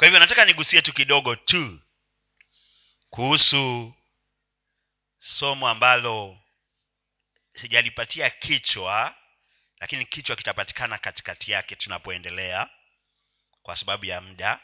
kwa 0.00 0.06
hivyo 0.06 0.20
nataka 0.20 0.44
nigusie 0.44 0.82
tu 0.82 0.92
kidogo 0.92 1.36
tu 1.36 1.80
kuhusu 3.10 3.94
somo 5.18 5.68
ambalo 5.68 6.40
sijalipatia 7.54 8.30
kichwa 8.30 9.14
lakini 9.80 10.06
kichwa 10.06 10.36
kitapatikana 10.36 10.98
katikati 10.98 11.52
yake 11.52 11.76
tunapoendelea 11.76 12.70
kwa 13.62 13.76
sababu 13.76 14.04
ya 14.04 14.20
muda. 14.20 14.60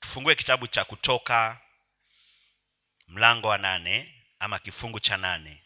Tufungue 0.00 0.34
kitabu 0.34 0.66
cha 0.66 0.84
kutoka 0.84 1.60
mlango 3.08 3.48
wa 3.48 3.58
nane 3.58 4.24
ama 4.38 4.58
kifungu 4.58 5.00
cha 5.00 5.16
nane. 5.16 5.64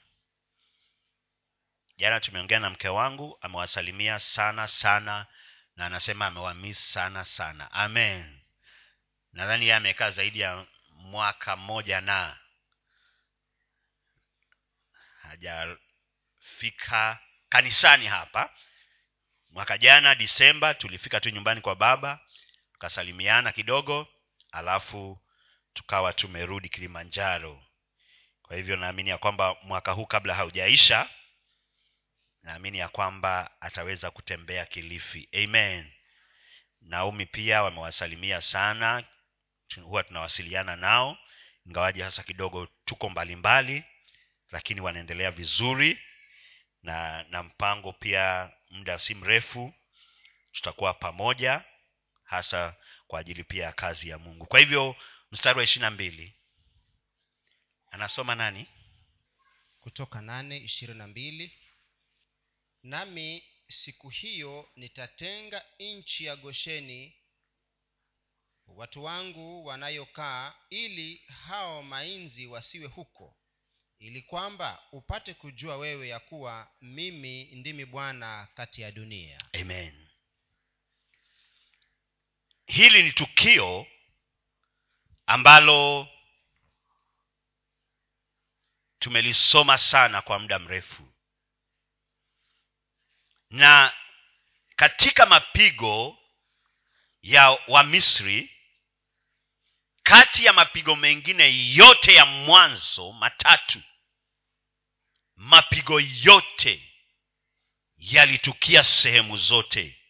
Jana 1.97 2.21
tumeongea 2.21 2.61
na 2.61 2.71
mke 2.71 2.89
wangu 2.89 3.39
amewasalimia 3.41 4.19
sana 4.19 4.69
sana 4.69 5.27
na 5.77 5.87
anasema 5.87 6.27
amewamis 6.27 6.93
sana 6.93 7.25
sana. 7.25 7.73
Amen 7.73 8.46
nadhani 9.37 9.65
yeye 9.65 9.77
amekaa 9.77 10.11
zaidi 10.11 10.41
ya 10.41 10.67
mwaka 10.91 11.57
mmoja 11.57 12.01
na 12.01 12.39
hajafika 15.23 17.19
kanisani 17.49 18.07
hapa. 18.07 18.51
Mwaka 19.51 19.79
jana 19.79 20.15
disemba 20.15 20.75
tulifika 20.75 21.21
tu 21.21 21.31
nyumbani 21.31 21.61
kwa 21.61 21.77
baba 21.77 22.21
tukasalimiana 22.73 23.53
kidogo 23.53 24.09
alafu 24.53 25.21
tukawa 25.75 26.13
tumerudi 26.13 26.69
kilimanjaro. 26.69 27.65
Kwa 28.43 28.57
hivyo 28.57 28.77
naamini 28.77 29.11
ya 29.11 29.19
kwamba 29.19 29.57
mwaka 29.63 29.93
huu 29.93 30.07
kabla 30.07 30.35
haujaisha 30.35 31.09
naamini 32.43 32.79
ya 32.79 32.89
kwamba 32.89 33.51
ataweza 33.61 34.11
kutembea 34.11 34.67
kilifi. 34.67 35.29
Amen. 35.45 35.93
Naomi 36.81 37.27
pia 37.27 37.63
wamewasalimia 37.63 38.41
sana 38.41 39.05
huwa 39.83 40.03
tunawasiliana 40.05 40.77
nao 40.77 41.19
ingawaji 41.67 42.01
hasa 42.01 42.23
kidogo 42.23 42.69
tuko 42.85 43.09
mbalimbali 43.09 43.73
mbali, 43.79 43.85
lakini 44.51 44.81
wanaendelea 44.81 45.31
vizuri 45.31 45.99
na 46.83 47.23
na 47.25 47.43
mpango 47.43 47.93
pia 47.93 48.53
muda 48.71 48.99
si 48.99 49.15
mrefu 49.15 49.75
tutakuwa 50.53 50.95
pamoja 50.95 51.65
hasa 52.25 52.77
kwa 53.07 53.21
ajili 53.21 53.45
pia 53.45 53.65
ya 53.65 53.73
kazi 53.73 54.09
ya 54.09 54.19
mungu. 54.19 54.47
Kwa 54.47 54.61
hivyo 54.61 54.97
mstari 55.33 55.59
wa 55.59 55.65
ishiri 55.65 55.81
na 55.83 55.91
mbili 55.91 56.35
anasoma 57.91 58.35
nani? 58.35 58.67
Kutoka 59.81 60.21
nane 60.23 60.57
ishirini 60.57 60.99
na 60.99 61.07
mbili 61.07 61.59
nami 62.83 63.45
siku 63.69 64.09
hiyo 64.09 64.71
nitatenga 64.77 65.65
nchi 65.79 66.25
ya 66.25 66.37
gosheni 66.37 67.17
watu 68.67 69.05
wangu 69.05 69.67
wanayokaa 69.67 70.55
ili 70.71 71.17
hao 71.49 71.83
mainzi 71.83 72.47
wasiwe 72.47 72.87
huko 72.87 73.37
ili 73.99 74.23
kwamba 74.23 74.83
upate 74.93 75.35
kujua 75.35 75.77
wewe 75.77 76.09
ya 76.09 76.21
kuwa 76.21 76.71
mimi 76.81 77.45
ndimi 77.45 77.85
bwana 77.85 78.49
kati 78.55 78.83
ya 78.83 78.93
dunia. 78.93 79.39
Amen. 79.53 80.09
Hili 82.67 83.03
ni 83.03 83.13
tukio 83.13 83.87
ambalo 85.27 86.09
tumelisoma 88.99 89.79
sana 89.79 90.23
kwa 90.23 90.39
muda 90.39 90.59
mrefu. 90.59 91.13
Na 93.51 93.93
katika 94.77 95.27
mapigo 95.27 96.19
ya 97.23 97.51
wamisri 97.69 98.56
kati 100.07 100.45
ya 100.45 100.53
mapigo 100.53 100.97
mengine 100.97 101.75
yote 101.75 102.15
ya 102.15 102.27
mwanzo 102.27 103.13
matatu 103.13 103.83
mapigo 105.37 106.01
yote 106.01 106.93
yalitukia 107.99 108.85
sehemu 108.85 109.37
zote. 109.37 110.01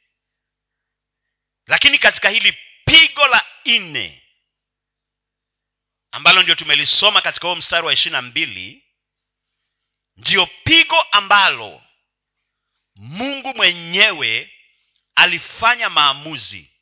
Lakini 1.67 1.99
katika 1.99 2.29
hili 2.29 2.59
pigo 2.85 3.27
la 3.27 3.47
nne 3.65 4.23
ambalo 6.11 6.43
ndio 6.43 6.55
tumelisoma 6.55 7.23
katika 7.23 7.47
huo 7.49 7.57
mstari 7.57 7.87
wa 7.87 7.93
ishiri 7.93 8.13
na 8.13 8.23
mbili 8.23 8.85
ndiyo 10.17 10.47
pigo 10.47 11.01
ambalo 11.03 11.83
mungu 12.95 13.55
mwenyewe 13.55 14.53
alifanya 15.15 15.91
maamuzi 15.91 16.76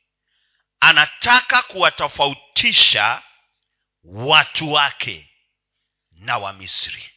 anataka 0.79 1.61
kuwatofautisha 1.63 3.23
watu 4.03 4.73
wake 4.73 5.29
na 6.11 6.37
wamisri 6.37 7.11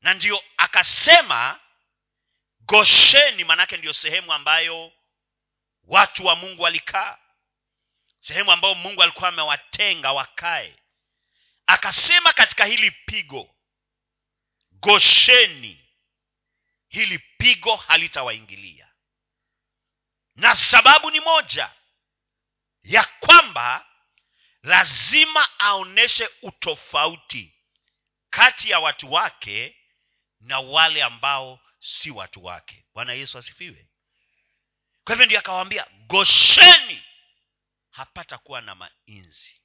na 0.00 0.14
ndiyo 0.14 0.44
akasema 0.56 1.60
gosheni 2.60 3.44
manake 3.44 3.76
ndiyo 3.76 3.92
sehemu 3.92 4.32
ambayo 4.32 4.92
watu 5.84 6.26
wa 6.26 6.36
mungu 6.36 6.62
walikaa 6.62 7.18
sehemu 8.20 8.52
ambayo 8.52 8.74
mungu 8.74 9.02
alikuwa 9.02 9.28
amewatenga 9.28 10.12
wakae. 10.12 10.76
Akasema 11.66 12.32
katika 12.32 12.64
hili 12.64 12.90
pigo 12.90 13.54
gosheni 14.70 15.84
hili 16.88 17.18
pigo 17.18 17.76
halitawaingilia. 17.76 18.88
Na 20.34 20.56
sababu 20.56 21.10
ni 21.10 21.20
moja 21.20 21.70
ya 22.84 23.04
kwamba 23.04 23.86
lazima 24.62 25.48
aoneshe 25.60 26.30
utofauti 26.42 27.54
kati 28.30 28.70
ya 28.70 28.78
watu 28.80 29.12
wake 29.12 29.76
na 30.40 30.60
wale 30.60 31.02
ambao 31.02 31.60
si 31.78 32.10
watu 32.10 32.44
wake. 32.44 32.84
Bwana 32.94 33.12
yesu 33.12 33.38
asifiwe. 33.38 33.88
Kwa 35.04 35.14
hivyo 35.14 35.26
ndio 35.26 35.38
akawaambia 35.38 35.86
gosheni. 36.06 37.02
Hapata 37.90 38.38
kuwa 38.38 38.60
na 38.60 38.74
mainzi. 38.74 39.60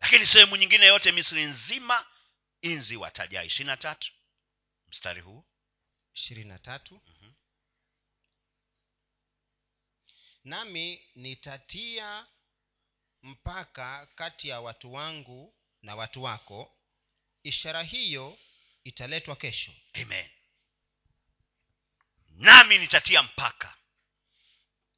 Lakini 0.00 0.26
sehemu 0.26 0.56
nyingine 0.56 0.86
yote 0.86 1.12
misri 1.12 1.44
nzima 1.44 2.06
inzi 2.60 2.96
watajaa 2.96 3.42
ishirina 3.42 3.76
tatu. 3.76 4.12
Mstari 4.88 5.20
huu. 5.20 5.44
Ishirini 6.14 6.48
na 6.48 6.58
tatu. 6.58 7.02
Mhm. 7.06 7.32
Nami 10.44 11.08
nitatia 11.14 12.26
mpaka 13.22 14.06
kati 14.06 14.48
ya 14.48 14.60
watu 14.60 14.92
wangu 14.92 15.54
na 15.82 15.96
watu 15.96 16.22
wako. 16.22 16.78
Ishara 17.42 17.82
hiyo 17.82 18.38
italetwa 18.84 19.36
kesho. 19.36 19.72
Amen. 19.92 20.30
Nami 22.28 22.78
nitatia 22.78 23.22
mpaka 23.22 23.76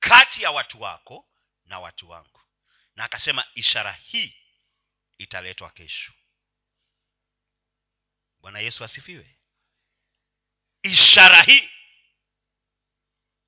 kati 0.01 0.43
ya 0.43 0.51
watu 0.51 0.81
wako 0.83 1.29
na 1.65 1.81
watu 1.81 2.11
wangu. 2.11 2.41
Na 2.97 3.05
akasema 3.05 3.45
ishara 3.55 3.93
hii 3.93 4.37
italetwa 5.19 5.71
kesho. 5.71 6.13
Bwana 8.41 8.59
yesu 8.61 8.85
asifiwe. 8.85 9.37
Ishara 10.83 11.43
hii 11.43 11.71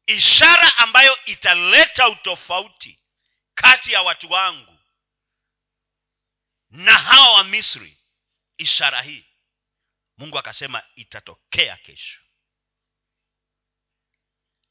ishara 0.08 0.78
ambayo 0.78 1.24
italeta 1.24 2.08
utofauti 2.08 2.98
kati 3.54 3.92
ya 3.92 4.02
watu 4.02 4.30
wangu 4.30 4.78
na 6.70 6.98
hawa 6.98 7.32
wa 7.32 7.44
misri 7.44 7.98
ishara 8.58 9.02
hii. 9.02 9.24
Mungu 10.16 10.38
akasema 10.38 10.82
itatokea 10.94 11.76
kesho. 11.76 12.20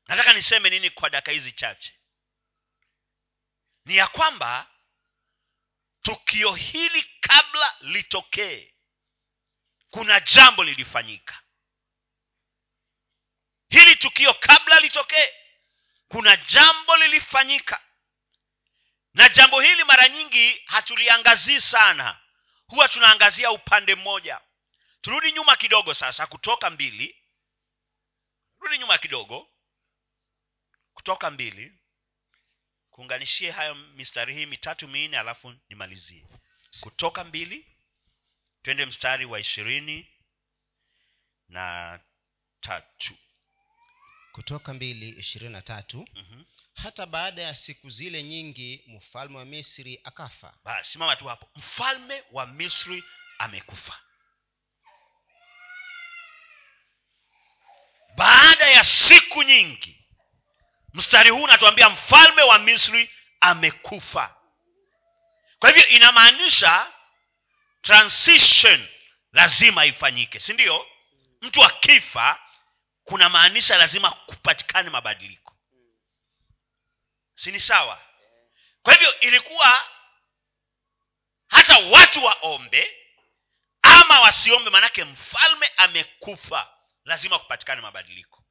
Nataka 0.07 0.33
niseme 0.33 0.69
nini 0.69 0.89
kwa 0.89 1.09
daka 1.09 1.31
hizi 1.31 1.51
chache? 1.51 1.93
Ni 3.85 3.95
ya 3.97 4.07
kwamba 4.07 4.71
tukio 6.01 6.53
hili 6.53 7.03
kabla 7.03 7.77
litokee 7.81 8.73
kuna 9.89 10.19
jambo 10.19 10.63
lilifanyika 10.63 11.41
hili 13.69 13.95
tukio 13.95 14.33
kabla 14.33 14.79
litokee 14.79 15.29
kuna 16.07 16.37
jambo 16.37 16.97
lilifanyika. 16.97 17.81
Na 19.13 19.29
jambo 19.29 19.61
hili 19.61 19.83
mara 19.83 20.09
nyingi 20.09 20.61
hatuliangazii 20.65 21.61
sana. 21.61 22.19
Huwa 22.67 22.87
tunaangazia 22.89 23.51
upande 23.51 23.95
mmoja. 23.95 24.41
Turudi 25.01 25.31
nyuma 25.31 25.55
kidogo 25.55 25.93
sasa 25.93 26.27
kutoka 26.27 26.69
mbili. 26.69 27.23
Rudi 28.59 28.77
nyuma 28.77 28.97
kidogo. 28.97 29.49
Kutoka 30.93 31.31
mbili. 31.31 31.73
Kuunganishie 32.89 33.51
hayo 33.51 33.75
mistari 33.75 34.33
hii 34.33 34.45
mitatu 34.45 34.87
minne 34.87 35.19
alafu 35.19 35.55
nimalizie. 35.69 36.25
Kutoka 36.81 37.23
mbili. 37.23 37.77
Twende 38.63 38.85
mstari 38.85 39.25
wa 39.25 39.39
ishirini 39.39 40.11
na 41.49 41.99
tatu 42.61 43.17
kutoka 44.37 44.73
mbili 44.73 45.09
ishirini 45.09 45.53
na 45.53 45.61
tatu. 45.61 46.07
Mm-hmm. 46.15 46.45
hata 46.75 47.05
baada 47.05 47.41
ya 47.41 47.55
siku 47.55 47.89
zile 47.89 48.23
nyingi 48.23 48.83
mfalme 48.87 49.37
wa 49.37 49.45
misri 49.45 50.01
akafa. 50.03 50.53
Simama 50.83 51.15
tu 51.15 51.27
hapo. 51.27 51.49
Mfalme 51.55 52.23
wa 52.31 52.45
misri 52.47 53.03
amekufa. 53.39 53.99
Baada 58.15 58.65
ya 58.67 58.83
siku 58.85 59.43
nyingi 59.43 60.05
mstari 60.93 61.29
huu 61.29 61.43
unatuambia 61.43 61.89
mfalme 61.89 62.41
wa 62.41 62.59
misri 62.59 63.11
amekufa. 63.41 64.35
Kwa 65.59 65.69
hivyo 65.69 65.87
inamaanisha 65.87 66.91
transition 67.81 68.87
lazima 69.31 69.85
ifanyike 69.85 70.39
si 70.39 70.53
ndio? 70.53 70.85
Mtu 71.41 71.63
akifa 71.63 72.46
kuna 73.07 73.29
maanisha 73.29 73.77
lazima 73.77 74.11
kupatikane 74.11 74.89
mabadiliko. 74.89 75.57
Si 77.35 77.51
ni 77.51 77.59
sawa? 77.59 78.01
Kwa 78.83 78.93
hivyo 78.93 79.19
ilikuwa 79.19 79.87
hata 81.47 81.77
watu 81.77 82.23
waombe 82.23 83.05
ama 83.81 84.19
wasiombe 84.19 84.69
maanake 84.69 85.03
mfalme 85.03 85.71
amekufa 85.77 86.73
lazima 87.05 87.39
kupatikane 87.39 87.81
mabadiliko. 87.81 88.43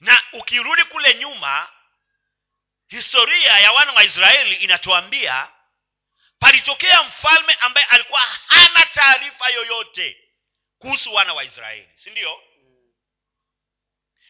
Na 0.00 0.22
ukirudi 0.32 0.84
kule 0.84 1.14
nyuma 1.14 1.72
historia 2.88 3.58
ya 3.58 3.72
wana 3.72 3.92
wa 3.92 4.04
israeli 4.04 4.54
inatuambia 4.54 5.52
palitokea 6.38 7.02
mfalme 7.02 7.52
ambaye 7.52 7.86
alikuwa 7.86 8.20
hana 8.20 8.86
taarifa 8.86 9.48
yoyote 9.48 10.30
kuhusu 10.78 11.14
wana 11.14 11.34
wa 11.34 11.44
israeli 11.44 11.88
si 11.94 12.10
ndio 12.10 12.42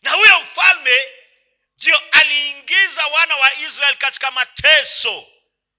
na 0.02 0.10
huyo 0.10 0.40
mfalme 0.40 1.08
ndio 1.76 1.98
aliingiza 2.12 3.06
wana 3.06 3.36
wa 3.36 3.54
israel 3.54 3.96
katika 3.96 4.30
mateso 4.30 5.26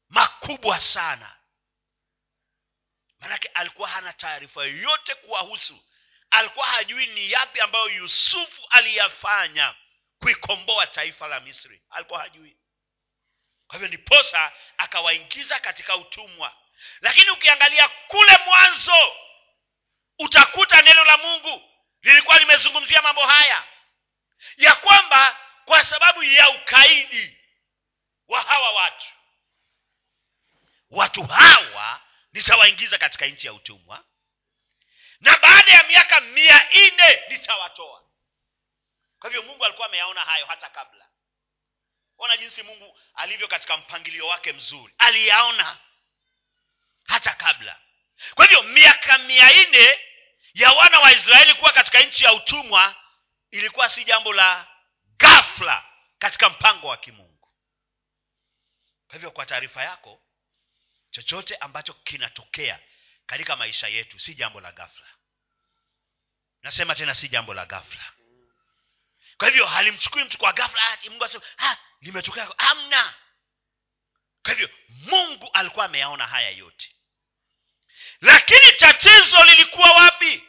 makubwa 0.10 0.80
sana. 0.80 1.36
Manake 3.20 3.48
alikuwa 3.48 3.90
hana 3.90 4.14
taarifa 4.14 4.62
yoyote 4.64 5.16
kuwahusu. 5.16 5.84
Alikuwa 6.32 6.68
hajui 6.68 7.08
ni 7.08 7.32
yapi 7.32 7.62
ambayo 7.62 7.90
yusufu 7.90 8.68
aliyafanya 8.70 9.76
kuikomboa 10.20 10.88
taifa 10.88 11.28
la 11.28 11.40
misri. 11.40 11.82
Alikuwa 11.90 12.20
hajui. 12.20 12.58
Kwa 13.68 13.76
hivyo 13.76 13.88
ndiposa 13.88 14.52
akawaingiza 14.78 15.60
katika 15.60 15.96
utumwa. 15.96 16.56
Lakini 17.02 17.30
ukiangalia 17.30 17.88
kule 17.88 18.38
mwanzo 18.46 19.16
utakuta 20.20 20.82
neno 20.82 21.04
la 21.06 21.18
mungu 21.18 21.72
lilikuwa 22.02 22.40
limezungumzia 22.40 23.02
mambo 23.02 23.26
haya 23.26 23.64
ya 24.58 24.76
kwamba 24.76 25.38
kwa 25.66 25.86
sababu 25.86 26.24
ya 26.24 26.50
ukaidi 26.50 27.38
wa 28.28 28.42
hawa 28.42 28.72
watu 28.72 29.08
watu 30.90 31.24
hawa 31.24 32.02
nitawaingiza 32.34 32.98
katika 32.98 33.26
nchi 33.26 33.48
ya 33.48 33.54
utumwa 33.54 34.04
na 35.20 35.38
baada 35.38 35.74
ya 35.74 35.84
miaka 35.84 36.22
mia 36.22 36.70
nne 36.76 37.24
nitawatoa. 37.30 38.04
Kwa 39.20 39.30
hivyo 39.30 39.44
mungu 39.44 39.66
alikuwa 39.66 39.88
ameyaona 39.88 40.22
hayo 40.22 40.46
hata 40.46 40.70
kabla. 40.70 41.06
Ona 42.18 42.38
jinsi 42.38 42.64
mungu 42.64 43.00
alivyo 43.16 43.48
katika 43.48 43.78
mpangilio 43.78 44.28
wake 44.28 44.54
mzuri. 44.54 44.94
Aliyaona 44.98 45.78
hata 47.08 47.34
kabla. 47.34 47.80
Kwa 48.36 48.46
hivyo 48.46 48.64
miaka 48.64 49.18
mia 49.18 49.52
nne 49.68 50.00
ya 50.54 50.72
wana 50.72 51.00
wa 51.00 51.12
israeli 51.12 51.54
kuwa 51.54 51.72
katika 51.74 52.00
nchi 52.00 52.24
ya 52.24 52.34
utumwa 52.34 52.96
ilikuwa 53.52 53.90
si 53.90 54.04
jambo 54.04 54.34
la 54.34 54.68
ghafla 55.18 55.86
katika 56.20 56.50
mpango 56.50 56.88
wa 56.88 56.98
kimungu. 56.98 57.50
Kwa 59.08 59.14
hivyo 59.14 59.32
kwa 59.32 59.46
taarifa 59.46 59.84
yako 59.84 60.22
chochote 61.12 61.56
ambacho 61.56 61.94
kinatokea 61.94 62.80
katika 63.26 63.56
maisha 63.56 63.88
yetu 63.88 64.20
si 64.20 64.36
jambo 64.36 64.62
la 64.62 64.72
ghafla. 64.72 65.08
Nasema 66.62 66.96
tena 66.96 67.16
si 67.16 67.30
jambo 67.30 67.54
la 67.54 67.66
ghafla. 67.66 68.14
Kwa 69.38 69.48
hivyo 69.48 69.66
halimchukui 69.66 70.24
mtu 70.24 70.38
kwa 70.38 70.54
ghafla 70.54 70.88
ati 70.88 71.10
mungu 71.10 71.26
asema 71.26 71.44
ah, 71.58 71.78
limetokea 72.02 72.58
amna 72.58 73.16
kwa 74.44 74.54
hivyo 74.54 74.70
mungu 74.88 75.50
alikuwa 75.54 75.86
ameyaona 75.86 76.28
haya 76.28 76.50
yote. 76.50 76.96
Lakini 78.22 78.72
tatizo 78.78 79.44
lilikuwa 79.44 79.92
wapi 79.92 80.49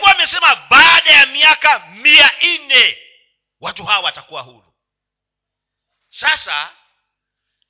alikuwa 0.00 0.14
amesema 0.14 0.56
baada 0.56 1.10
ya 1.10 1.26
miaka 1.26 1.78
mia 1.88 2.30
nne 2.58 2.98
watu 3.60 3.84
hawa 3.84 4.00
watakuwa 4.04 4.42
huru. 4.42 4.74
Sasa 6.08 6.76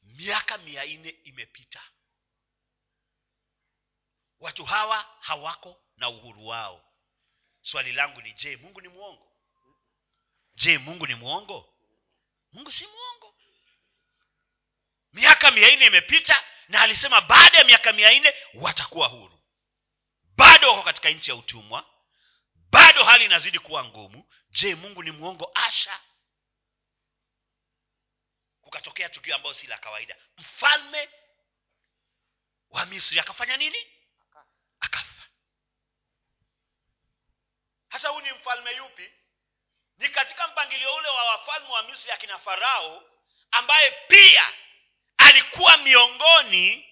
miaka 0.02 0.58
mia 0.58 0.84
nne 0.84 1.08
imepita. 1.08 1.82
Watu 4.40 4.64
hawa 4.64 5.16
hawako 5.20 5.82
na 5.96 6.08
uhuru 6.08 6.46
wao. 6.46 6.84
Swali 7.62 7.92
langu 7.92 8.22
ni 8.22 8.32
je 8.32 8.56
mungu 8.56 8.80
ni 8.80 8.88
mwongo? 8.88 9.32
Je 10.54 10.78
mungu 10.78 11.06
ni 11.06 11.14
mwongo? 11.14 11.74
Mungu 12.52 12.72
si 12.72 12.86
mwongo. 12.86 13.34
Miaka 15.12 15.50
mia 15.50 15.76
nne 15.76 15.86
imepita 15.86 16.44
na 16.68 16.82
alisema 16.82 17.20
baada 17.20 17.58
ya 17.58 17.64
miaka 17.64 17.92
mia 17.92 18.18
nne 18.18 18.34
watakuwa 18.54 19.08
huru. 19.08 19.40
Bado 20.36 20.68
wako 20.70 20.82
katika 20.82 21.10
nchi 21.10 21.30
ya 21.30 21.36
utumwa 21.36 21.99
bado 22.70 23.04
hali 23.04 23.24
inazidi 23.24 23.58
kuwa 23.58 23.84
ngumu. 23.84 24.28
Je 24.50 24.74
mungu 24.74 25.02
ni 25.02 25.10
mwongo? 25.10 25.50
Asha. 25.54 26.00
Kukatokea 28.60 29.08
tukio 29.08 29.34
ambayo 29.36 29.54
si 29.54 29.66
la 29.66 29.78
kawaida. 29.78 30.16
Mfalme 30.38 31.08
wa 32.70 32.86
misri 32.86 33.20
akafanya 33.20 33.56
nini? 33.56 33.86
Akafa. 34.80 35.28
Hasa 37.88 38.08
huu 38.08 38.20
ni 38.20 38.32
mfalme 38.32 38.72
yupi? 38.76 39.10
Ni 39.98 40.08
katika 40.08 40.48
mpangilio 40.48 40.94
ule 40.94 41.08
wa 41.08 41.24
wafalme 41.24 41.68
wa 41.68 41.82
misri 41.82 42.12
akina 42.12 42.38
farao 42.38 43.04
ambaye 43.50 43.90
pia 43.90 44.52
alikuwa 45.18 45.76
miongoni 45.76 46.86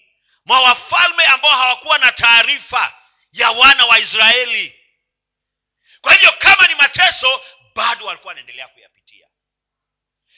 mwa 0.45 0.61
wafalme 0.61 1.25
ambao 1.25 1.51
hawakuwa 1.51 1.99
na 1.99 2.13
taarifa 2.13 3.03
ya 3.33 3.51
wana 3.51 3.87
wa 3.87 3.99
israeli 3.99 4.78
kwa 6.01 6.13
hivyo 6.13 6.33
kama 6.33 6.67
ni 6.69 6.75
mateso 6.75 7.43
bado 7.75 8.07
walikuwa 8.07 8.29
wanaendelea 8.31 8.69
kuyapitia. 8.69 9.29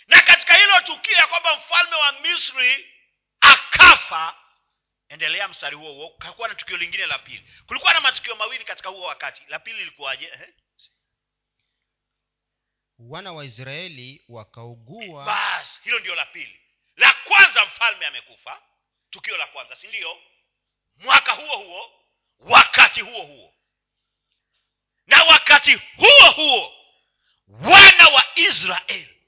Na 0.07 0.21
katika 0.21 0.55
hilo 0.55 0.81
tukio 0.81 1.17
ya 1.17 1.27
kwamba 1.27 1.57
mfalme 1.57 1.97
wa 1.97 2.13
misri 2.13 2.95
akafa 3.41 4.37
endelea 5.09 5.49
mstari 5.49 5.77
huo 5.77 5.93
huo 5.93 6.11
kakuwa 6.19 6.49
na 6.49 6.55
tukio 6.55 6.77
lingine 6.77 7.07
la 7.07 7.19
pili. 7.19 7.51
Kulikuwa 7.67 7.93
na 7.93 8.01
matukio 8.01 8.37
mawili 8.37 8.65
katika 8.65 8.89
huo 8.89 9.07
wakati. 9.07 9.43
La 9.49 9.59
pili 9.59 9.79
lilikuwaje? 9.79 10.33
Wana 12.99 13.33
wa 13.33 13.45
israeli 13.45 14.25
wakaugua. 14.29 15.25
Basi 15.25 15.81
hilo 15.85 15.99
ndio 15.99 16.15
la 16.15 16.27
pili. 16.27 16.61
La 16.97 17.13
kwanza 17.13 17.65
mfalme 17.65 18.07
amekufa. 18.07 18.63
Tukio 19.11 19.37
la 19.37 19.47
kwanza 19.47 19.77
si 19.77 19.87
ndio? 19.89 20.23
Mwaka 20.97 21.33
huo 21.33 21.57
huo 21.57 21.93
wakati 22.39 23.01
huo 23.01 23.23
huo 23.23 23.55
na 25.11 25.25
wakati 25.25 25.75
huo 25.75 26.31
huo 26.31 26.75
wana 27.49 28.09
wa 28.09 28.27
israeli 28.39 29.23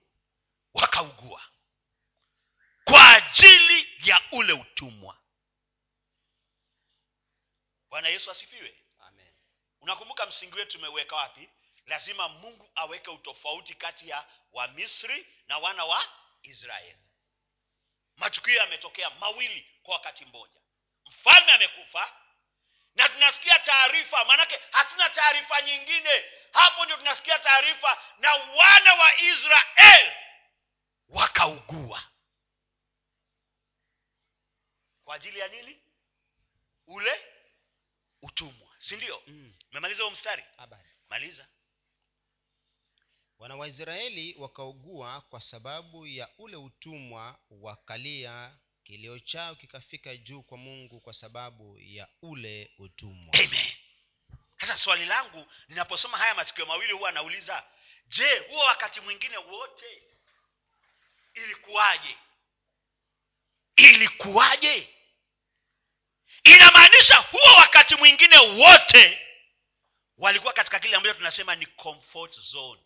wakaugua 0.75 1.43
kwa 2.85 3.15
ajili 3.15 3.89
ya 4.09 4.21
ule 4.33 4.53
utumwa. 4.53 5.19
Bwana 7.91 8.09
yesu 8.09 8.31
asifiwe. 8.31 8.79
Amen. 8.99 9.33
unakumbuka 9.81 10.27
msingi 10.27 10.57
wetu 10.57 10.73
tumeweka 10.73 11.17
wapi? 11.17 11.49
Lazima 11.87 12.29
mungu 12.29 12.71
aweke 12.75 13.11
utofauti 13.11 13.75
kati 13.75 14.09
ya 14.09 14.27
wamisri 14.53 15.27
na 15.47 15.59
wana 15.59 15.85
wa 15.85 16.05
israeli. 16.43 16.99
Matukio 18.17 18.55
yametokea 18.55 19.11
mawili 19.11 19.67
kwa 19.83 19.95
wakati 19.95 20.25
mmoja. 20.25 20.61
Mfalme 21.07 21.53
amekufa 21.53 22.17
na 22.95 23.09
tunasikia 23.09 23.59
taarifa 23.59 24.25
maanake 24.25 24.61
hatuna 24.71 25.11
taarifa 25.11 25.63
nyingine. 25.63 26.25
Hapo 26.53 26.85
ndio 26.85 26.97
tunasikia 26.97 27.39
taarifa 27.39 28.03
na 28.19 28.33
wana 28.35 28.95
wa 28.95 29.17
israel 29.19 30.13
wakaugua. 31.09 32.03
Kwa 35.05 35.15
ajili 35.15 35.39
ya 35.39 35.49
nini? 35.49 35.83
Ule 36.87 37.25
utumwa 38.23 38.69
si 38.79 38.97
ndio? 38.97 39.23
Mm. 39.27 39.55
umemaliza 39.71 40.03
huo 40.03 40.11
mstari? 40.13 40.45
Habari. 40.57 40.89
maliza. 41.09 41.47
Wana 43.39 43.57
wa 43.57 43.69
israeli 43.69 44.35
wakaugua 44.39 45.21
kwa 45.21 45.41
sababu 45.41 46.07
ya 46.07 46.29
ule 46.39 46.57
utumwa 46.57 47.39
wakalia 47.51 48.57
kilio 48.85 49.19
chao 49.19 49.55
kikafika 49.55 50.17
juu 50.17 50.43
kwa 50.43 50.59
mungu 50.59 51.01
kwa 51.01 51.13
sababu 51.15 51.79
ya 51.79 52.09
ule 52.23 52.71
utumwa. 52.79 53.35
Sasa 54.61 54.77
swali 54.79 55.05
langu 55.07 55.47
ninaposoma 55.69 56.19
haya 56.19 56.35
matukio 56.35 56.67
mawili 56.67 56.93
huwa 56.93 57.09
anauliza 57.09 57.65
je 58.07 58.39
huo 58.39 58.59
wakati 58.65 59.01
mwingine 59.01 59.37
wote 59.37 60.03
ilikuwaje? 61.35 62.17
Ilikuwaje? 63.77 64.89
Inamaanisha 66.45 67.17
huo 67.17 67.53
wakati 67.59 67.95
mwingine 67.95 68.39
wote 68.39 69.19
walikuwa 70.19 70.53
katika 70.53 70.79
kile 70.81 70.97
ambacho 70.97 71.15
tunasema 71.15 71.55
ni 71.55 71.67
comfort 71.67 72.41
zone. 72.41 72.83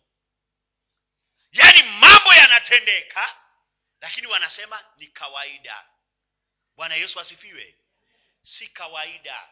Yaani 1.51 1.83
mambo 1.83 2.33
yanatendeka 2.33 3.35
lakini 4.01 4.27
wanasema 4.27 4.85
ni 4.95 5.07
kawaida. 5.07 5.85
Bwana 6.75 6.95
yesu 6.95 7.19
asifiwe. 7.19 7.77
Si 8.41 8.67
kawaida. 8.67 9.49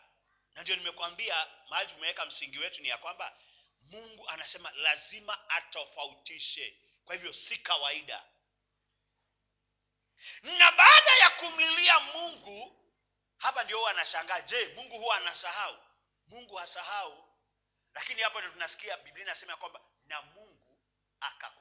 Na 0.56 0.62
ndio 0.62 0.76
nimekwambia 0.76 1.48
mahali 1.70 1.90
tumeweka 1.90 2.26
msingi 2.26 2.60
wetu 2.60 2.82
ni 2.82 2.88
ya 2.88 2.98
kwamba 2.98 3.38
mungu 3.82 4.30
anasema 4.30 4.72
lazima 4.72 5.50
atofautishe. 5.50 6.78
Kwa 7.06 7.16
hivyo 7.16 7.34
si 7.34 7.58
kawaida. 7.58 8.24
Na 10.42 10.72
baada 10.72 11.12
ya 11.22 11.30
kumlilia 11.30 12.00
mungu 12.00 12.82
hapa 13.38 13.64
ndio 13.64 13.78
huwa 13.78 13.92
anashangaa 13.92 14.42
je 14.42 14.68
mungu 14.68 14.98
huwa 14.98 15.18
anasahau? 15.18 15.78
Mungu 16.28 16.56
hasahau. 16.56 17.30
Lakini 17.94 18.22
hapo 18.22 18.40
ndio 18.40 18.52
tunasikia 18.52 18.98
biblia 18.98 19.24
inasema 19.26 19.52
ya 19.52 19.58
kwamba 19.58 19.82
na 20.06 20.22
mungu 20.22 20.80
akakumbuka 21.20 21.55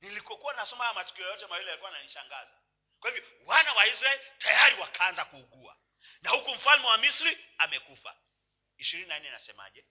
nilikokuwa 0.00 0.54
nasoma 0.54 0.84
haya 0.84 0.94
matukio 0.94 1.26
yote 1.26 1.46
mawili 1.46 1.68
yalikuwa 1.68 1.90
ananishangaza 1.90 2.60
kwa 3.00 3.10
hivyo 3.10 3.24
wana 3.44 3.72
wa 3.72 3.86
israeli 3.86 4.22
tayari 4.38 4.80
wakaanza 4.80 5.24
kuugua. 5.24 5.76
Na 6.22 6.30
huku 6.30 6.54
mfalme 6.54 6.86
wa 6.86 6.98
misri 6.98 7.38
amekufa. 7.58 8.16
Ishirini 8.76 9.08
na 9.08 9.18
nne 9.18 9.28
inasemaje? 9.28 9.84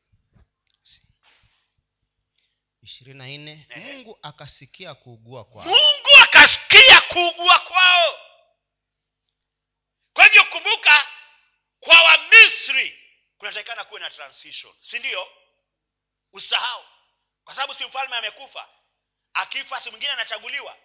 Ishirini 2.84 3.18
na 3.18 3.28
nne 3.28 3.68
mungu 3.76 4.20
akasikia 4.22 4.96
kuugua 4.96 5.46
kwao. 5.46 5.66
Mungu 5.66 6.10
akasikia 6.24 7.02
kuugua 7.02 7.60
kwao. 7.60 8.20
Kwa 10.14 10.26
hivyo 10.26 10.46
kumbuka 10.46 11.08
kwa 11.80 12.04
wamisri 12.04 13.00
kunatakikana 13.38 13.84
kuwe 13.84 14.00
na 14.00 14.10
transition. 14.10 14.74
Si 14.82 15.00
ndio? 15.00 15.28
Usahau. 16.32 16.84
Kwa 17.44 17.56
sababu 17.56 17.74
si 17.74 17.86
mfalme 17.86 18.16
amekufa 18.16 18.70
akifa 19.34 19.82
si 19.82 19.90
mwingine 19.90 20.12
anachaguliwa? 20.12 20.78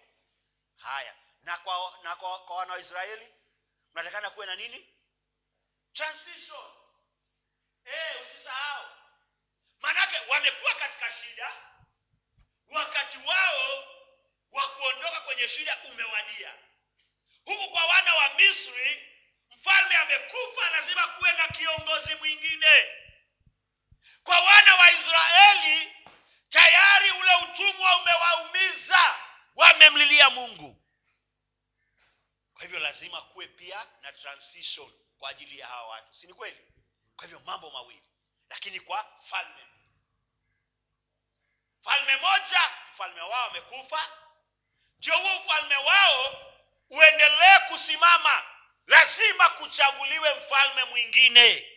Haya. 0.77 1.15
Na 1.43 1.57
kwa 1.59 1.99
na 2.03 2.17
kwa, 2.17 2.39
kwa 2.39 2.57
wana 2.57 2.73
wa 2.73 2.79
israeli 2.81 3.29
kunatakikana 3.91 4.31
kuwe 4.31 4.47
na 4.47 4.57
nini? 4.57 4.89
Transition. 5.93 6.71
Eh 7.85 8.23
usisahau. 8.23 8.87
Maanake 9.81 10.19
wamekuwa 10.29 10.75
katika 10.75 11.13
shida. 11.13 11.53
Wakati 12.69 13.19
wao 13.19 13.85
wa 14.53 14.69
kuondoka 14.69 15.21
kwenye 15.21 15.49
shida 15.49 15.79
umewadia. 15.85 16.55
Huku 17.45 17.71
kwa 17.71 17.87
wana 17.87 18.15
wa 18.15 18.35
misri 18.35 19.11
mfalme 19.51 19.97
amekufa 19.97 20.71
lazima 20.71 21.09
kuwe 21.09 21.33
na 21.33 21.49
kiongozi 21.49 22.15
mwingine. 22.15 22.93
Kwa 24.25 24.41
wana 24.41 24.75
wa 24.75 24.91
israeli 24.91 25.93
tayari 26.55 27.11
ule 27.11 27.35
utumwa 27.45 27.97
umewaumiza. 27.97 29.15
Wamemlilia 29.57 30.31
mungu. 30.31 30.83
Kwa 32.55 32.63
hivyo 32.63 32.79
lazima 32.79 33.23
kuwe 33.23 33.49
pia 33.49 33.87
na 34.03 34.13
transition 34.13 34.93
kwa 35.19 35.31
ajili 35.31 35.59
ya 35.59 35.67
hawa 35.67 35.89
watu. 35.89 36.15
Si 36.15 36.27
ni 36.27 36.35
kweli? 36.35 36.73
Kwa 37.17 37.25
hivyo 37.25 37.41
mambo 37.47 37.71
mawili. 37.71 38.03
Lakini 38.51 38.81
kwa 38.81 39.07
falme. 39.31 39.67
Falme 41.83 42.17
moja 42.17 42.71
mfalme 42.93 43.21
wao 43.21 43.51
amekufa. 43.51 44.09
Ndio 44.99 45.19
huo 45.19 45.39
ufalme 45.41 45.77
wao 45.77 46.53
uendelee 46.91 47.59
kusimama. 47.69 48.45
Lazima 48.87 49.49
kuchaguliwe 49.51 50.35
mfalme 50.35 50.85
mwingine. 50.85 51.71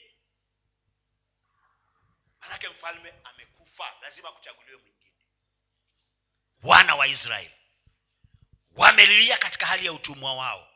Manake 2.42 2.70
mfalme 2.70 3.14
amekufa 3.24 3.57
lazima 4.02 4.32
kuchaguliwe 4.32 4.78
mwingine 4.82 5.12
wana 6.64 6.96
wa 6.96 7.08
israeli 7.08 7.54
wamelilia 8.76 9.38
katika 9.38 9.66
hali 9.66 9.86
ya 9.86 9.94
utumwa 9.94 10.34
wao 10.36 10.68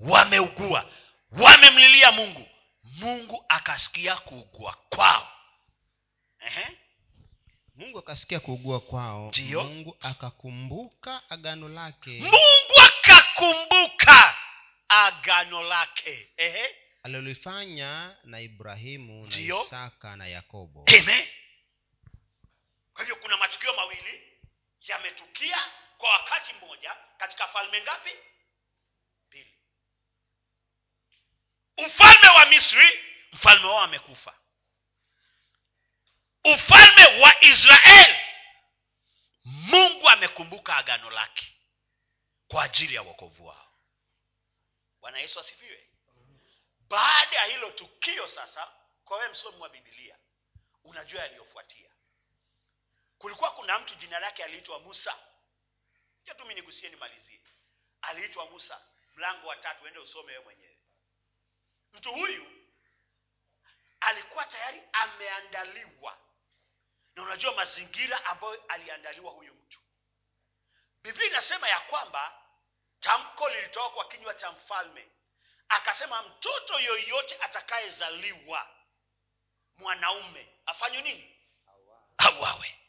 wameugua 0.00 0.90
wamemlilia 1.30 2.12
mungu 2.12 2.48
mungu 2.82 3.44
akasikia 3.48 4.16
kuugua 4.16 4.76
kwao 4.88 5.28
Ehe. 6.40 6.78
mungu 7.74 7.98
akasikia 7.98 8.40
kuugua 8.40 8.80
kwao 8.80 9.28
Ndiyo. 9.28 9.64
mungu 9.64 9.96
akakumbuka 10.00 11.30
agano 11.30 11.68
lake 11.68 12.10
mungu 12.20 12.80
akakumbuka 12.84 14.36
agano 14.88 15.62
lake 15.62 16.28
Ehe. 16.36 16.76
alilolifanya 17.02 18.16
na 18.24 18.40
ibrahimu 18.40 19.26
Ndiyo. 19.26 19.56
na 19.58 19.64
isaka 19.64 20.16
na 20.16 20.26
yakobo 20.26 20.84
Amen. 21.00 21.26
Kwa 23.02 23.06
hivyo 23.08 23.22
kuna 23.22 23.36
matukio 23.36 23.72
mawili 23.74 24.38
yametukia 24.80 25.58
kwa 25.98 26.10
wakati 26.10 26.52
mmoja 26.52 26.96
katika 27.18 27.48
falme 27.48 27.82
ngapi? 27.82 28.18
Mbili. 29.26 29.58
Ufalme 31.76 32.28
wa 32.28 32.46
misri 32.46 33.04
mfalme 33.32 33.66
wao 33.66 33.80
amekufa. 33.80 34.38
Ufalme 36.44 37.20
wa 37.20 37.44
israeli 37.44 38.18
mungu 39.44 40.08
amekumbuka 40.08 40.76
agano 40.76 41.10
lake 41.10 41.56
kwa 42.48 42.64
ajili 42.64 42.94
ya 42.94 43.02
wokovu 43.02 43.46
wao. 43.46 43.72
Bwana 45.00 45.18
yesu 45.18 45.40
asifiwe. 45.40 45.88
Baada 46.80 47.36
ya 47.36 47.44
hilo 47.44 47.70
tukio 47.70 48.28
sasa 48.28 48.72
kwa 49.04 49.16
wewe 49.16 49.28
msomi 49.28 49.60
wa 49.60 49.68
bibilia 49.68 50.16
unajua 50.84 51.22
yaliyofuatia 51.22 51.90
kulikuwa 53.22 53.50
kuna 53.50 53.78
mtu 53.78 53.94
jina 53.94 54.18
lake 54.18 54.44
aliitwa 54.44 54.78
musa. 54.78 55.18
Ja 56.24 56.34
tu 56.34 56.44
mi 56.44 56.54
nigusie 56.54 56.88
nimalizie. 56.88 57.40
Aliitwa 58.02 58.46
musa. 58.50 58.80
Mlango 59.14 59.46
wa 59.46 59.56
tatu 59.56 59.86
ende 59.86 59.98
usome 59.98 60.32
wewe 60.32 60.44
mwenyewe. 60.44 60.78
Mtu 61.92 62.12
huyu 62.12 62.46
alikuwa 64.00 64.44
tayari 64.44 64.82
ameandaliwa. 64.92 66.18
Na 67.14 67.22
unajua 67.22 67.54
mazingira 67.54 68.24
ambayo 68.24 68.64
aliandaliwa 68.68 69.32
huyu 69.32 69.54
mtu. 69.54 69.80
Biblia 71.02 71.26
inasema 71.26 71.68
ya 71.68 71.80
kwamba 71.80 72.42
tamko 73.00 73.48
lilitoka 73.48 73.90
kwa 73.90 74.08
kinywa 74.08 74.34
cha 74.34 74.52
mfalme. 74.52 75.08
Akasema 75.68 76.22
mtoto 76.22 76.80
yoyote 76.80 77.36
atakayezaliwa 77.40 78.68
mwanaume 79.76 80.48
afanywe 80.66 81.02
nini? 81.02 81.38
Auawe 82.18 82.81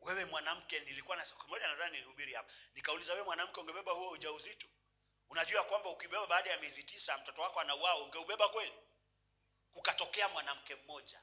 wewe 0.00 0.24
mwanamke 0.24 0.80
nilikuwa 0.80 1.16
na 1.16 1.26
siku 1.26 1.48
moja 1.48 1.66
nadhani 1.68 1.92
nilihubiri 1.92 2.34
hapa. 2.34 2.52
Nikauliza 2.74 3.12
wewe 3.12 3.24
mwanamke 3.24 3.60
ungebeba 3.60 3.92
huo 3.92 4.10
ujauzito? 4.10 4.68
Unajua 5.30 5.64
kwamba 5.64 5.90
ukibeba 5.90 6.26
baada 6.26 6.50
ya 6.50 6.58
miezi 6.58 6.84
tisa 6.84 7.18
mtoto 7.18 7.42
wako 7.42 7.60
anauao 7.60 8.04
ungeubeba 8.04 8.48
kweli? 8.48 8.74
Kukatokea 9.72 10.28
mwanamke 10.28 10.74
mmoja 10.74 11.20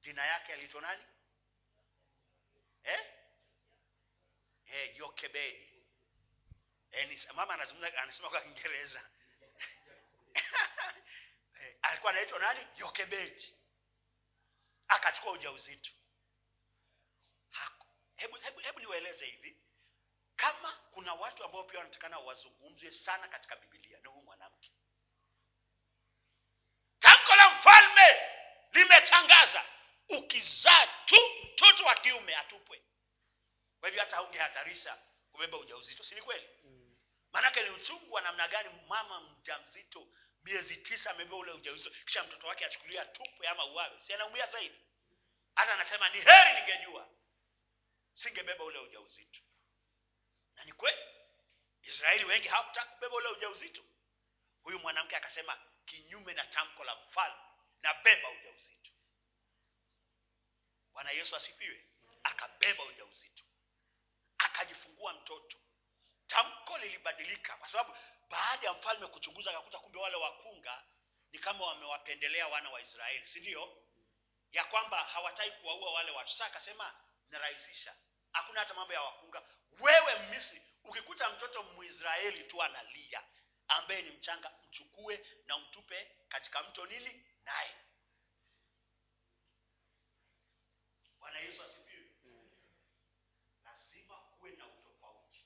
jina 0.00 0.26
yake 0.26 0.52
aliitwa 0.52 0.80
nani? 0.82 1.04
Eh? 2.84 3.06
Eh, 4.66 4.96
yokebedi. 4.96 5.84
Eh, 6.92 7.26
mama 7.34 7.54
anazungumza 7.54 8.02
anasema 8.02 8.30
kwa 8.30 8.40
kiingereza. 8.40 9.10
Eh, 11.60 11.76
alikuwa 11.82 12.12
anaitwa 12.12 12.38
nani? 12.38 12.66
Yokebedi. 12.76 13.54
Akachukua 14.88 15.32
ujauzito 15.32 15.90
Haku- 17.50 17.86
hebu, 18.16 18.36
hebu, 18.36 18.60
hebu 18.60 18.80
niwaeleze 18.80 19.26
hivi 19.26 19.56
kama 20.36 20.72
kuna 21.06 21.20
watu 21.20 21.44
ambao 21.44 21.64
pia 21.64 21.78
wanatakana 21.78 22.18
wazungumzwe 22.18 22.90
sana 22.92 23.28
katika 23.28 23.56
bibilia 23.56 23.98
ni 23.98 24.08
huyu 24.08 24.22
mwanamke. 24.22 24.70
Tamko 27.00 27.34
la 27.36 27.48
mfalme 27.50 28.20
limetangaza 28.72 29.64
ukizaa 30.08 30.86
tu 30.86 31.16
mtoto 31.44 31.84
wa 31.84 31.94
kiume 31.94 32.36
atupwe. 32.36 32.82
Kwa 33.80 33.88
hivyo 33.88 34.04
hata 34.04 34.22
ungehatarisha 34.22 34.98
kubeba 35.32 35.56
ujauzito 35.58 36.04
si 36.04 36.14
ni 36.14 36.22
kweli? 36.22 36.48
Maanake 37.32 37.62
ni 37.62 37.70
uchungu 37.70 38.12
wa 38.14 38.20
namna 38.20 38.48
gani 38.48 38.68
mama 38.88 39.20
mja 39.20 39.58
mzito 39.58 40.08
miezi 40.44 40.76
tisa 40.76 41.10
amebeba 41.10 41.36
ule 41.36 41.52
ujauzito 41.52 41.90
kisha 41.90 42.22
mtoto 42.24 42.46
wake 42.46 42.64
achukulia 42.64 43.04
tupwe 43.04 43.48
ama 43.48 43.64
uwawe 43.64 44.00
si 44.00 44.14
anaumia 44.14 44.46
zaidi? 44.46 44.80
Hata 45.54 45.74
anasema 45.74 46.08
ni 46.08 46.20
heri 46.20 46.60
ningejua 46.60 47.08
singebeba 48.14 48.64
ule 48.64 48.78
ujauzito 48.78 49.40
na 50.56 50.64
ni 50.64 50.72
kweli. 50.72 51.02
Israeli 51.82 52.24
wengi 52.24 52.48
hawakutaka 52.48 52.90
kubeba 52.90 53.16
ule 53.16 53.28
ujauzito. 53.28 53.84
Huyu 54.62 54.78
mwanamke 54.78 55.16
akasema 55.16 55.58
kinyume 55.84 56.32
na 56.34 56.44
tamko 56.46 56.84
la 56.84 56.96
mfalme 56.96 57.40
na 57.82 57.94
beba 57.94 58.30
ujauzito. 58.30 58.90
Bwana 60.92 61.10
yesu 61.10 61.36
asifiwe. 61.36 61.86
Akabeba 62.22 62.84
ujauzito. 62.84 63.44
Akajifungua 64.38 65.12
mtoto. 65.12 65.56
Tamko 66.26 66.78
lilibadilika 66.78 67.56
kwa 67.56 67.68
sababu 67.68 67.96
baada 68.30 68.66
ya 68.66 68.72
mfalme 68.72 69.06
kuchunguza 69.06 69.50
akakuta 69.50 69.78
kumbe 69.78 69.98
wale 69.98 70.16
wakunga 70.16 70.84
ni 71.32 71.38
kama 71.38 71.66
wamewapendelea 71.66 72.48
wana 72.48 72.70
wa 72.70 72.80
israeli 72.80 73.26
si 73.26 73.40
ndio? 73.40 73.82
Ya 74.52 74.64
kwamba 74.64 74.98
hawataki 75.04 75.50
kuwaua 75.50 75.92
wale 75.92 76.10
watu. 76.10 76.30
Sasa 76.30 76.46
akasema 76.46 76.94
narahisisha. 77.28 77.96
Hakuna 78.32 78.60
hata 78.60 78.74
mambo 78.74 78.92
ya 78.94 79.02
wakunga 79.02 79.42
wewe 79.80 80.18
misri 80.30 80.62
ukikuta 80.84 81.30
mtoto 81.30 81.62
mwisraeli 81.62 82.44
tu 82.44 82.62
analia 82.62 83.22
ambaye 83.68 84.02
ni 84.02 84.10
mchanga 84.10 84.52
mchukue 84.68 85.26
na 85.46 85.58
mtupe 85.58 86.10
katika 86.28 86.62
mto 86.62 86.86
nili 86.86 87.24
naye 87.44 87.74
bwana 91.20 91.38
yesu 91.38 91.62
asifiwe. 91.62 92.06
Lazima 93.64 94.14
kuwe 94.20 94.50
na 94.50 94.66
utofauti 94.66 95.40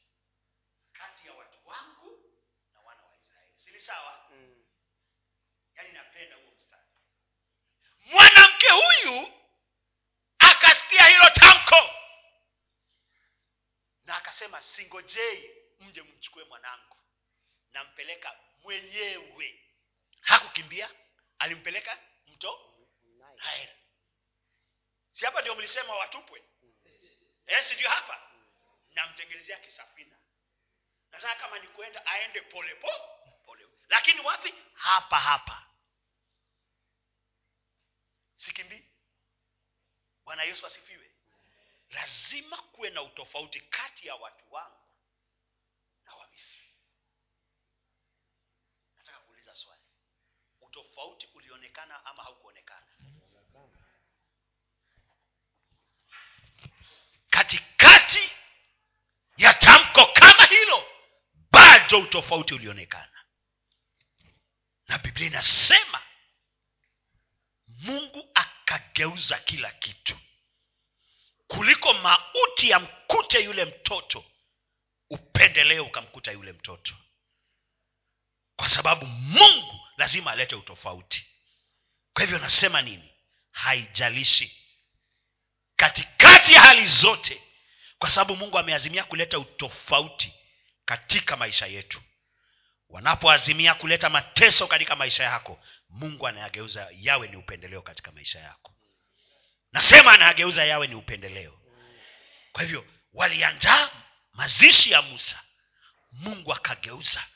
kati 0.92 1.26
ya 1.26 1.32
watu 1.34 1.58
wangu 1.68 2.32
na 2.74 2.80
wana 2.80 3.02
wa 3.02 3.16
israeli. 3.16 3.54
Sili 3.58 3.80
sawa? 3.80 4.30
Yaani 5.76 5.92
napenda 5.92 6.36
huo 6.36 6.50
mstari. 6.58 6.82
Mwanamke 8.06 8.66
huyu 8.70 9.32
akasikia 10.38 11.06
hilo 11.06 11.30
tamko 11.30 11.90
akasema 14.40 14.62
singojei 14.62 15.50
mje 15.80 16.02
mchukue 16.02 16.44
mwanangu. 16.44 16.96
Nampeleka 17.72 18.36
mwenyewe. 18.62 19.64
Hakukimbia 20.20 20.90
alimpeleka 21.38 21.98
mto 22.26 22.76
nael 23.36 23.68
si 25.12 25.24
hapa 25.24 25.40
ndio 25.40 25.54
mlisema 25.54 25.96
watupwe? 25.96 26.44
Eh, 27.46 27.64
sijui 27.68 27.86
hapa. 27.86 28.30
Namtengenezea 28.94 29.58
kisafina. 29.58 30.16
Nataka 31.10 31.34
kama 31.40 31.58
ni 31.58 31.68
kuenda 31.68 32.06
aende 32.06 32.40
pole 32.40 32.74
po 32.74 32.92
pole. 33.44 33.66
Lakini 33.88 34.20
wapi? 34.20 34.54
Hapa 34.74 35.20
hapa. 35.20 35.66
Sikimbii. 38.36 38.84
Bwana 40.24 40.42
yesu 40.42 40.66
asifiwe 40.66 41.09
lazima 41.90 42.56
kuwe 42.62 42.90
na 42.90 43.02
utofauti 43.02 43.60
kati 43.60 44.06
ya 44.06 44.14
watu 44.14 44.44
wangu 44.54 44.80
na 46.04 46.14
wamisri 46.14 46.74
nataka 48.96 49.18
kuuliza 49.20 49.54
swali. 49.54 49.82
Utofauti 50.60 51.28
ulionekana 51.34 52.04
ama 52.04 52.22
haukuonekana? 52.22 52.86
Katikati 57.30 58.30
ya 59.36 59.54
tamko 59.54 60.06
kama 60.06 60.44
hilo 60.44 60.84
bado 61.50 61.98
utofauti 62.00 62.54
ulionekana. 62.54 63.24
Na 64.88 64.98
biblia 64.98 65.26
inasema 65.26 66.02
mungu 67.66 68.30
akageuza 68.34 69.38
kila 69.38 69.70
kitu 69.72 70.18
kuliko 71.50 71.94
mauti 71.94 72.70
yamkute 72.70 73.40
yule 73.44 73.64
mtoto 73.64 74.24
upendeleo 75.10 75.84
ukamkuta 75.84 76.32
yule 76.32 76.52
mtoto. 76.52 76.94
Kwa 78.56 78.68
sababu 78.68 79.06
mungu 79.06 79.80
lazima 79.96 80.30
alete 80.32 80.54
utofauti. 80.54 81.26
Kwa 82.12 82.22
hivyo 82.24 82.38
nasema 82.38 82.82
nini? 82.82 83.10
Haijalishi. 83.50 84.56
Katikati 85.76 86.52
ya 86.52 86.60
hali 86.60 86.84
zote 86.84 87.42
kwa 87.98 88.10
sababu 88.10 88.36
mungu 88.36 88.58
ameazimia 88.58 89.04
kuleta 89.04 89.38
utofauti 89.38 90.34
katika 90.84 91.36
maisha 91.36 91.66
yetu. 91.66 92.02
Wanapoazimia 92.88 93.74
kuleta 93.74 94.10
mateso 94.10 94.66
katika 94.66 94.96
maisha 94.96 95.24
yako 95.24 95.64
mungu 95.88 96.26
anayageuza 96.26 96.88
yawe 96.92 97.28
ni 97.28 97.36
upendeleo 97.36 97.82
katika 97.82 98.12
maisha 98.12 98.38
yako 98.40 98.74
nasema 99.72 100.12
anageuza 100.12 100.64
yawe 100.64 100.86
ni 100.86 100.94
upendeleo. 100.94 101.60
Kwa 102.52 102.62
hivyo 102.62 102.86
waliandaa 103.14 103.90
mazishi 104.32 104.90
ya 104.90 105.02
musa. 105.02 105.42
Mungu 106.12 106.52
akageuza 106.52 107.26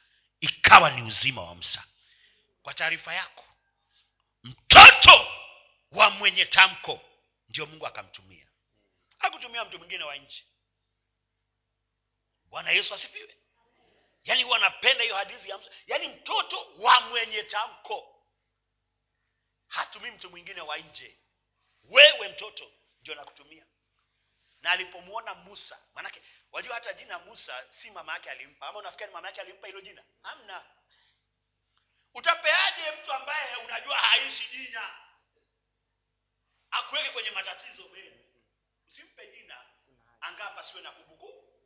ikawa 0.40 0.90
ni 0.90 1.02
uzima 1.02 1.42
wa 1.42 1.54
musa. 1.54 1.84
Kwa 2.62 2.74
taarifa 2.74 3.14
yako 3.14 3.44
mtoto 4.42 5.26
wa 5.90 6.10
mwenye 6.10 6.44
tamko 6.44 7.00
ndio 7.48 7.66
mungu 7.66 7.86
akamtumia. 7.86 8.46
Hakutumia 9.18 9.64
mtu 9.64 9.78
mwingine 9.78 10.04
wa 10.04 10.16
nchi. 10.16 10.46
Bwana 12.44 12.70
yesu 12.70 12.94
asifiwe. 12.94 13.34
Yaani 14.24 14.42
huwa 14.42 14.56
anapenda 14.56 15.02
hiyo 15.02 15.16
hadithi 15.16 15.48
ya 15.48 15.56
musa. 15.58 15.70
Yaani 15.86 16.08
mtoto 16.08 16.72
wa 16.78 17.00
mwenye 17.00 17.42
tamko. 17.42 18.24
Hatumii 19.68 20.10
mtu 20.10 20.30
mwingine 20.30 20.60
wa 20.60 20.78
nje 20.78 21.18
wewe 21.90 22.28
mtoto 22.28 22.72
ndio 23.00 23.14
nakutumia. 23.14 23.66
Na 24.60 24.70
alipomwona 24.70 25.34
musa 25.34 25.78
manake 25.94 26.22
wajua 26.52 26.74
hata 26.74 26.92
jina 26.92 27.18
musa 27.18 27.64
si 27.70 27.90
mama 27.90 28.12
yake 28.12 28.30
alimpa. 28.30 28.68
Ama 28.68 28.78
unafikiri 28.78 29.10
mama 29.12 29.28
yake 29.28 29.40
alimpa 29.40 29.66
hilo 29.66 29.80
jina? 29.80 30.04
Amna 30.22 30.64
utapeaje 32.14 32.90
mtu 32.90 33.12
ambaye 33.12 33.56
unajua 33.56 33.96
haishi 33.96 34.48
jina? 34.56 34.98
Akuweke 36.70 37.10
kwenye 37.10 37.30
matatizo 37.30 37.88
menu 37.88 38.24
usimpe 38.86 39.26
jina 39.32 39.66
angaa 40.20 40.50
pasiwe 40.50 40.82
na 40.82 40.90
kumbukumbu. 40.92 41.60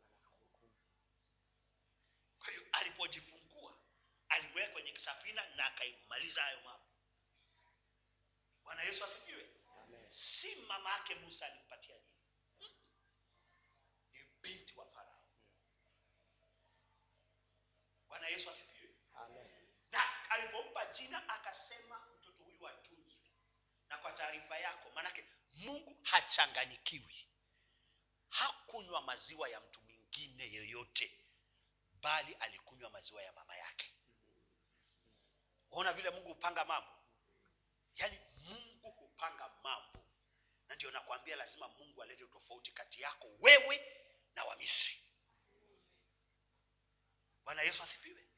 Kwa 2.39 2.49
hiyo 2.51 2.63
alipojifungua 2.73 3.79
alimweka 4.29 4.73
kwenye 4.73 4.93
kisafina 4.93 5.47
na 5.57 5.67
akaimaliza 5.67 6.43
hayo 6.43 6.61
mambo. 6.65 6.87
Bwana 8.65 8.83
yesu 8.83 9.05
asifiwe 9.05 9.49
si 10.41 10.55
mama 10.55 10.91
yake 10.91 11.15
musa 11.15 11.47
alimpatia 11.47 11.97
nini 12.59 12.77
ni 14.13 14.19
binti 14.43 14.79
wa 14.79 14.87
farao. 14.87 15.25
Bwana 18.09 18.29
yesu 18.29 18.51
asifiwe. 18.51 18.95
Na 19.91 20.31
alipompa 20.31 20.87
jina 20.87 21.29
akasema 21.29 22.01
mtoto 22.07 22.43
huyu 22.45 22.69
atunzwe. 22.69 23.21
Na 23.89 23.99
kwa 23.99 24.13
taarifa 24.13 24.59
yako 24.59 24.91
maanake 24.95 25.25
mungu 25.53 25.97
hachanganyikiwi. 26.03 27.27
Hakunywa 28.29 29.03
maziwa 29.03 29.49
ya 29.49 29.61
mtu 29.61 29.81
mwingine 29.83 30.53
yoyote 30.53 31.25
bali 32.01 32.35
alikunywa 32.35 32.91
maziwa 32.91 33.23
ya 33.23 33.33
mama 33.33 33.57
yake. 33.57 33.95
Ona 35.71 35.93
vile 35.93 36.11
mungu 36.11 36.29
hupanga 36.29 36.65
mambo? 36.65 36.91
Yaani 37.97 38.19
mungu 38.45 38.91
hupanga 38.91 39.49
mambo 39.63 39.88
na 40.69 40.75
ndio 40.75 40.91
nakwambia 40.91 41.37
lazima 41.37 41.69
mungu 41.69 42.03
alete 42.03 42.27
tofauti 42.27 42.73
kati 42.73 43.03
yako 43.03 43.29
wewe 43.41 44.05
na 44.35 44.45
wamisri 44.45 45.09
bwana 47.49 47.63
yesu 47.63 47.83
asifiwe. 47.83 48.29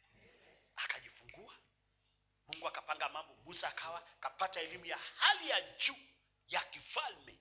Akajifungua. 0.76 1.56
Mungu 2.46 2.68
akapanga 2.68 3.08
mambo. 3.08 3.34
Musa 3.34 3.68
akawa 3.68 4.00
kapata 4.20 4.60
elimu 4.60 4.84
ya 4.86 4.96
hali 4.96 5.48
ya 5.50 5.60
juu 5.60 5.96
ya 6.48 6.60
kifalme. 6.64 7.38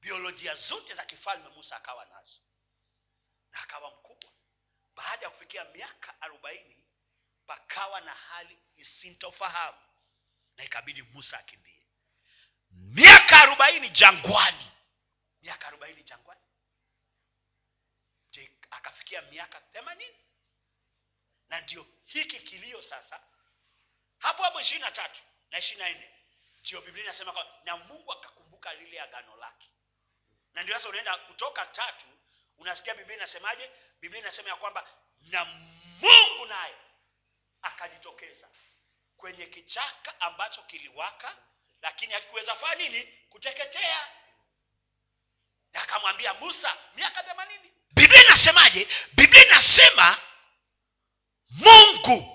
Biolojia 0.00 0.54
zote 0.54 0.94
za 0.94 1.04
kifalme 1.04 1.48
musa 1.48 1.76
akawa 1.76 2.04
nazo. 2.04 2.40
Na 3.50 3.60
akawa 3.60 3.90
mkubwa. 3.90 4.32
Baada 4.94 5.24
ya 5.26 5.30
kufikia 5.30 5.64
miaka 5.64 6.20
arobaini 6.22 6.84
pakawa 7.46 8.00
na 8.00 8.14
hali 8.14 8.58
isintofahamu. 8.74 9.78
Na 10.56 10.64
ikabidi 10.64 11.02
musa 11.02 11.38
akimbie 11.38 11.73
miaka 12.74 13.42
arobaini 13.42 13.90
jangwani. 13.90 14.70
Miaka 15.42 15.66
arobaini 15.66 16.02
jangwani. 16.02 16.40
Je 18.30 18.50
akafikia 18.70 19.22
miaka 19.22 19.60
themanini? 19.60 20.18
Na 21.48 21.60
ndio 21.60 21.86
hiki 22.04 22.40
kilio 22.40 22.80
sasa. 22.80 23.20
Hapo 24.18 24.42
hapo 24.42 24.60
ishirini 24.60 24.84
na 24.84 24.90
tatu 24.90 25.20
na 25.50 25.58
ishirini 25.58 25.82
na 25.88 25.98
nne 25.98 26.10
ndio 26.60 26.80
biblia 26.80 27.04
inasema 27.04 27.46
na 27.64 27.76
mungu 27.76 28.12
akakumbuka 28.12 28.74
lile 28.74 29.00
agano 29.00 29.36
lake. 29.36 29.70
Na 30.54 30.62
ndio 30.62 30.74
sasa 30.74 30.88
unaenda 30.88 31.18
kutoka 31.18 31.66
tatu 31.66 32.06
unasikia 32.58 32.94
biblia 32.94 33.16
inasemaje? 33.16 33.70
Biblia 34.00 34.20
inasema 34.20 34.48
ya 34.48 34.56
kwamba 34.56 34.88
na 35.20 35.44
mungu 36.00 36.46
naye 36.46 36.74
akajitokeza 37.62 38.48
kwenye 39.16 39.46
kichaka 39.46 40.20
ambacho 40.20 40.62
kiliwaka 40.62 41.36
lakini 41.84 42.12
hakikuweza 42.12 42.54
fanya 42.54 42.74
nini? 42.74 43.08
Kuteketea. 43.30 44.08
Na 45.72 45.82
akamwambia 45.82 46.34
musa 46.34 46.76
miaka 46.94 47.22
themanini. 47.22 47.72
Biblia 47.90 48.24
inasemaje? 48.24 48.88
Biblia 49.12 49.46
inasema 49.46 50.18
mungu. 51.48 52.30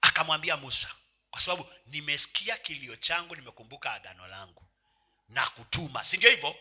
Akamwambia 0.00 0.56
musa 0.56 0.94
kwa 1.30 1.40
sababu 1.40 1.72
nimesikia 1.86 2.56
kilio 2.56 2.96
changu 2.96 3.36
nimekumbuka 3.36 3.92
agano 3.92 4.26
langu 4.26 4.68
na 5.28 5.50
kutuma. 5.50 6.04
Si 6.04 6.16
ndio 6.16 6.30
hivyo? 6.30 6.56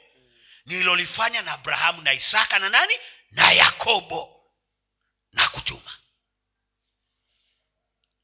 Nililolifanya 0.66 1.42
na 1.42 1.54
abrahamu 1.54 2.02
na 2.02 2.14
isaka 2.14 2.60
na 2.60 2.70
nani? 2.70 2.94
Na 3.32 3.52
yakobo 3.52 4.52
na 5.32 5.50
kutuma. 5.50 5.98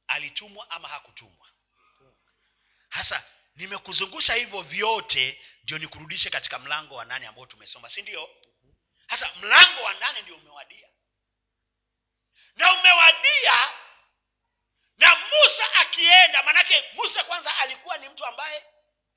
Alitumwa 0.07 0.69
ama 0.69 0.87
hakutumwa 0.87 1.50
hasa 2.91 3.23
nimekuzungusha 3.55 4.33
hivyo 4.33 4.61
vyote 4.61 5.41
ndio 5.63 5.77
nikurudishe 5.77 6.29
katika 6.29 6.59
mlango 6.59 6.95
wa 6.95 7.05
nane 7.05 7.27
ambao 7.27 7.45
tumesoma 7.45 7.89
si 7.89 8.01
ndio? 8.01 8.29
Hasa 9.07 9.35
mlango 9.35 9.81
wa 9.83 9.93
nane 9.93 10.21
ndio 10.21 10.35
umewadia. 10.35 10.89
Na 12.55 12.73
umewadia 12.73 13.53
na 14.97 15.15
musa 15.15 15.73
akienda 15.75 16.43
manake 16.43 16.83
musa 16.93 17.23
kwanza 17.23 17.57
alikuwa 17.57 17.97
ni 17.97 18.09
mtu 18.09 18.25
ambaye 18.25 18.65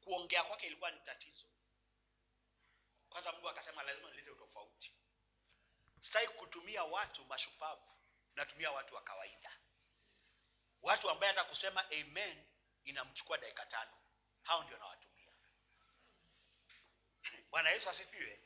kuongea 0.01 0.45
kwake 0.45 0.67
ilikuwa 0.67 0.91
ni 0.91 1.01
tatizo. 1.01 1.47
Kwanza 3.09 3.33
mungu 3.33 3.49
akasema 3.49 3.83
lazima 3.83 4.11
nilete 4.11 4.31
utofauti. 4.31 4.93
Sitaki 6.01 6.29
kutumia 6.29 6.85
watu 6.85 7.25
mashupavu 7.25 7.97
natumia 8.35 8.71
watu 8.71 8.95
wa 8.95 9.03
kawaida. 9.03 9.51
Watu 10.83 11.11
ambaye 11.11 11.33
hata 11.33 11.45
kusema 11.45 11.91
amen 11.91 12.47
inamchukua 12.85 13.39
dakika 13.39 13.67
tano. 13.67 13.91
Hao 14.43 14.63
ndio 14.63 14.77
nawatumia. 14.79 15.33
Bwana 17.51 17.71
yesu 17.71 17.91
asifiwe. 17.91 18.41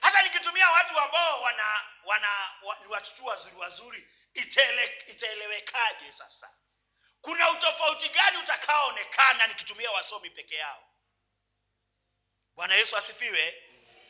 Hata 0.00 0.22
nikitumia 0.22 0.70
watu 0.70 0.98
ambao 0.98 1.42
wana 1.42 1.82
wana 2.04 2.52
ni 2.80 2.86
watu 2.86 3.14
tu 3.16 3.26
wazuri 3.26 3.56
wazuri 3.56 4.08
itaele, 4.34 5.04
itaelewekaje 5.06 6.12
sasa? 6.12 6.50
Kuna 7.20 7.50
utofauti 7.50 8.08
gani 8.08 8.36
utakaoonekana 8.36 9.46
nikitumia 9.46 9.90
wasomi 9.90 10.30
peke 10.30 10.54
yao? 10.54 10.84
Bwana 12.54 12.74
yesu 12.74 12.96
asifiwe. 12.96 13.64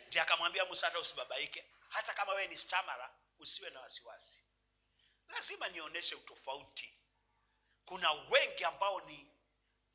Ndi 0.07 0.19
akamwambia 0.19 0.65
musa 0.65 0.87
hata 0.87 0.99
usibabaike. 0.99 1.65
Hata 1.89 2.15
kama 2.15 2.33
wewe 2.33 2.47
ni 2.49 2.57
stamara 2.59 3.11
usiwe 3.39 3.71
na 3.71 3.81
wasiwasi. 3.81 4.43
Lazima 5.29 5.69
nionyeshe 5.69 6.15
utofauti. 6.15 6.95
Kuna 7.85 8.13
wengi 8.13 8.65
ambao 8.65 9.01
ni 9.01 9.33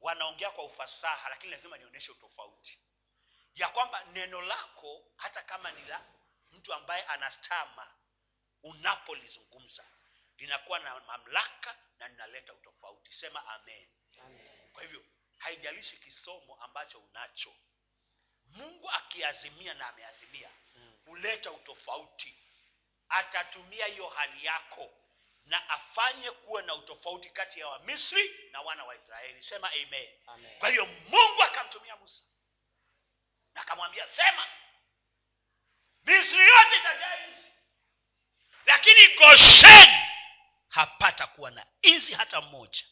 wanaongea 0.03 0.51
kwa 0.51 0.63
ufasaha 0.63 1.29
lakini 1.29 1.51
lazima 1.51 1.77
nionyeshe 1.77 2.11
utofauti. 2.11 2.79
Ya 3.55 3.69
kwamba 3.69 4.03
neno 4.05 4.41
lako 4.41 5.05
hata 5.15 5.43
kama 5.43 5.71
ni 5.71 5.85
la 5.85 6.05
mtu 6.51 6.73
ambaye 6.73 7.03
anastama 7.03 7.87
unapolizungumza 8.63 9.85
linakuwa 10.37 10.79
na 10.79 10.99
mamlaka 10.99 11.75
na 11.99 12.07
linaleta 12.07 12.53
utofauti. 12.53 13.11
Sema 13.13 13.45
amen. 13.47 13.87
Kwa 14.73 14.81
hivyo 14.83 15.05
haijalishi 15.37 15.97
kisomo 15.97 16.55
ambacho 16.55 16.99
unacho. 16.99 17.55
Mungu 18.45 18.89
akiazimia 18.89 19.73
na 19.73 19.87
ameazimia 19.87 20.49
huleta 21.05 21.51
utofauti. 21.51 22.37
Atatumia 23.09 23.85
hiyo 23.85 24.07
hali 24.07 24.45
yako 24.45 24.91
na 25.45 25.69
afanye 25.69 26.31
kuwa 26.31 26.61
na 26.61 26.75
utofauti 26.75 27.29
kati 27.29 27.59
ya 27.59 27.67
wamisri 27.67 28.49
na 28.51 28.61
wana 28.61 28.83
wa 28.83 28.95
israeli. 28.95 29.43
Sema 29.43 29.69
amen, 29.71 30.09
Amen. 30.27 30.59
kwa 30.59 30.69
hiyo 30.69 30.85
mungu 30.85 31.43
akamtumia 31.43 31.95
musa 31.95 32.23
na 33.53 33.61
akamwambia 33.61 34.07
sema 34.15 34.47
misri 36.03 36.39
yote 36.47 36.77
itajaa 36.77 37.27
nzi 37.27 37.47
lakini 38.65 39.07
gosheni 39.15 39.97
hapata 40.69 41.27
kuwa 41.27 41.51
na 41.51 41.65
nzi 41.83 42.13
hata 42.13 42.41
mmoja. 42.41 42.83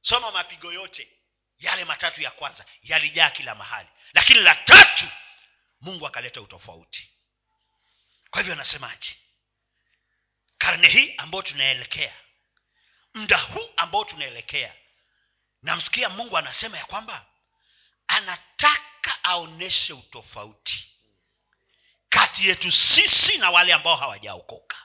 Soma 0.00 0.30
mapigo 0.30 0.72
yote 0.72 1.12
yale 1.58 1.84
matatu 1.84 2.22
ya 2.22 2.30
kwanza 2.30 2.64
yalijaa 2.82 3.30
kila 3.30 3.54
mahali 3.54 3.88
lakini 4.12 4.40
la 4.40 4.54
tatu 4.54 5.04
mungu 5.80 6.06
akaleta 6.06 6.40
utofauti. 6.40 7.10
Kwa 8.30 8.40
hivyo 8.40 8.54
anasemaje 8.54 9.16
karne 10.64 10.88
hii 10.88 11.14
ambayo 11.16 11.42
tunaelekea. 11.42 12.12
Mda 13.14 13.38
huu 13.38 13.70
ambao 13.76 14.04
tunaelekea. 14.04 14.74
Namsikia 15.62 16.08
mungu 16.08 16.38
anasema 16.38 16.78
ya 16.78 16.84
kwamba 16.84 17.26
anataka 18.08 19.24
aoneshe 19.24 19.92
utofauti 19.92 20.90
kati 22.08 22.48
yetu 22.48 22.72
sisi 22.72 23.38
na 23.38 23.50
wale 23.50 23.72
ambao 23.72 23.96
hawajaokoka. 23.96 24.76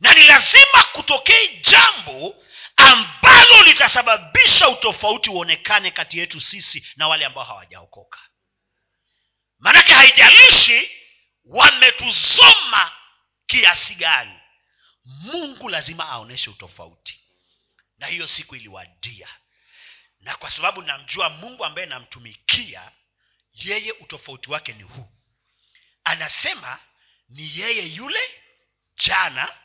Na 0.00 0.14
ni 0.14 0.22
lazima 0.22 0.82
kutokee 0.92 1.48
jambo 1.48 2.44
ambalo 2.76 3.62
litasababisha 3.62 4.68
utofauti 4.68 5.30
uonekane 5.30 5.90
kati 5.90 6.18
yetu 6.18 6.40
sisi 6.40 6.86
na 6.96 7.08
wale 7.08 7.24
ambao 7.24 7.44
hawajaokoka. 7.44 8.18
Maanake 9.58 9.92
haijalishi 9.92 10.90
wametuzoma 11.44 12.92
kiasi 13.46 13.94
gani 13.94 14.40
mungu 15.04 15.68
lazima 15.68 16.08
aoneshe 16.08 16.50
utofauti. 16.50 17.20
Na 17.98 18.06
hiyo 18.06 18.26
siku 18.26 18.56
iliwadia. 18.56 19.28
Na 20.20 20.36
kwa 20.36 20.50
sababu 20.50 20.82
namjua 20.82 21.28
mungu 21.30 21.64
ambaye 21.64 21.86
namtumikia 21.86 22.92
yeye 23.54 23.92
utofauti 23.92 24.50
wake 24.50 24.72
ni 24.72 24.82
huu. 24.82 25.08
Anasema 26.04 26.78
ni 27.28 27.58
yeye 27.60 27.82
yule 27.86 28.20
jana 29.06 29.56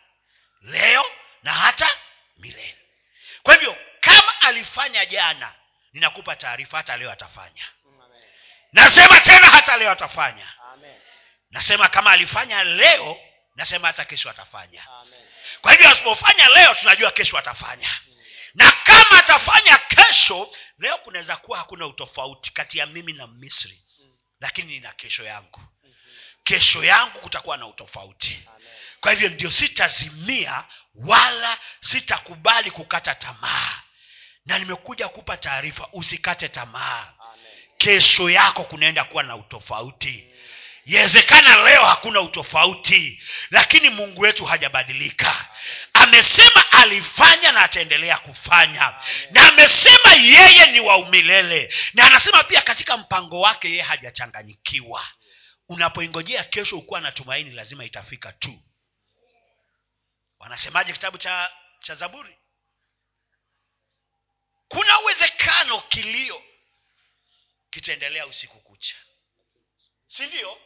leo 0.61 1.05
na 1.43 1.53
hata 1.53 1.89
milele. 2.37 2.77
Kwa 3.43 3.53
hivyo 3.53 3.77
kama 3.99 4.41
alifanya 4.41 5.05
jana 5.05 5.55
ninakupa 5.93 6.35
taarifa 6.35 6.77
hata 6.77 6.97
leo 6.97 7.11
atafanya. 7.11 7.63
Amen. 7.85 8.21
nasema 8.71 9.19
tena 9.19 9.47
hata 9.47 9.77
leo 9.77 9.91
atafanya. 9.91 10.53
Amen. 10.73 10.99
nasema 11.51 11.87
kama 11.89 12.11
alifanya 12.11 12.63
leo 12.63 13.17
nasema 13.55 13.87
hata 13.87 14.05
kesho 14.05 14.29
atafanya. 14.29 14.87
Amen. 14.87 15.28
Kwa 15.61 15.71
hivyo 15.71 15.89
asipofanya 15.89 16.47
leo 16.49 16.73
tunajua 16.75 17.11
kesho 17.11 17.37
atafanya. 17.37 17.99
Na 18.53 18.71
kama 18.71 19.19
atafanya 19.19 19.77
kesho 19.77 20.51
leo 20.79 20.97
kunaweza 20.97 21.37
kuwa 21.37 21.57
hakuna 21.57 21.87
utofauti 21.87 22.51
kati 22.53 22.77
ya 22.77 22.85
mimi 22.85 23.13
na 23.13 23.27
misri. 23.27 23.81
Lakini 24.39 24.67
nina 24.73 24.91
kesho 24.93 25.23
yangu. 25.23 25.61
Kesho 26.43 26.83
yangu 26.83 27.19
kutakuwa 27.19 27.57
na 27.57 27.67
utofauti. 27.67 28.39
Kwa 29.01 29.11
hivyo 29.11 29.29
ndio 29.29 29.51
sitazimia 29.51 30.63
wala 30.95 31.57
sitakubali 31.81 32.71
kukata 32.71 33.15
tamaa. 33.15 33.81
Na 34.45 34.59
nimekuja 34.59 35.07
kupa 35.07 35.37
taarifa 35.37 35.87
usikate 35.93 36.49
tamaa. 36.49 37.13
Kesho 37.77 38.29
yako 38.29 38.63
kunaenda 38.63 39.03
kuwa 39.03 39.23
na 39.23 39.35
utofauti 39.35 40.33
yawezekana 40.85 41.57
leo 41.63 41.83
hakuna 41.85 42.21
utofauti 42.21 43.23
lakini 43.49 43.89
mungu 43.89 44.21
wetu 44.21 44.45
hajabadilika. 44.45 45.49
Amesema 45.93 46.71
alifanya 46.71 47.51
na 47.51 47.61
ataendelea 47.61 48.17
kufanya 48.17 48.93
na 49.31 49.47
amesema 49.47 50.13
yeye 50.13 50.65
ni 50.71 50.79
wa 50.79 50.97
umilele 50.97 51.73
na 51.93 52.03
anasema 52.05 52.43
pia 52.43 52.61
katika 52.61 52.97
mpango 52.97 53.39
wake 53.39 53.69
yeye 53.69 53.81
hajachanganyikiwa. 53.81 55.07
Unapoingojea 55.69 56.43
kesho 56.43 56.77
ukuwa 56.77 57.01
na 57.01 57.11
tumaini 57.11 57.51
lazima 57.51 57.85
itafika 57.85 58.31
tu. 58.31 58.59
Wanasemaje 60.39 60.93
kitabu 60.93 61.17
cha 61.17 61.51
cha 61.79 61.95
zaburi? 61.95 62.35
Kuna 64.67 64.99
uwezekano 64.99 65.81
kilio 65.81 66.43
kitaendelea 67.69 68.27
usiku 68.27 68.59
kucha. 68.61 68.95
Si 70.07 70.25
ndio 70.27 70.57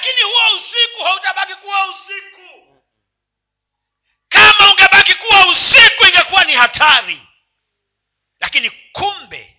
lakini 0.00 0.22
huo 0.22 0.56
usiku 0.58 1.02
hautabaki 1.04 1.54
kuwa 1.54 1.86
usiku. 1.90 2.82
Kama 4.28 4.72
ungebaki 4.72 5.14
kuwa 5.14 5.46
usiku 5.48 6.06
ingekuwa 6.06 6.44
ni 6.44 6.52
hatari. 6.54 7.22
Lakini 8.40 8.70
kumbe 8.70 9.56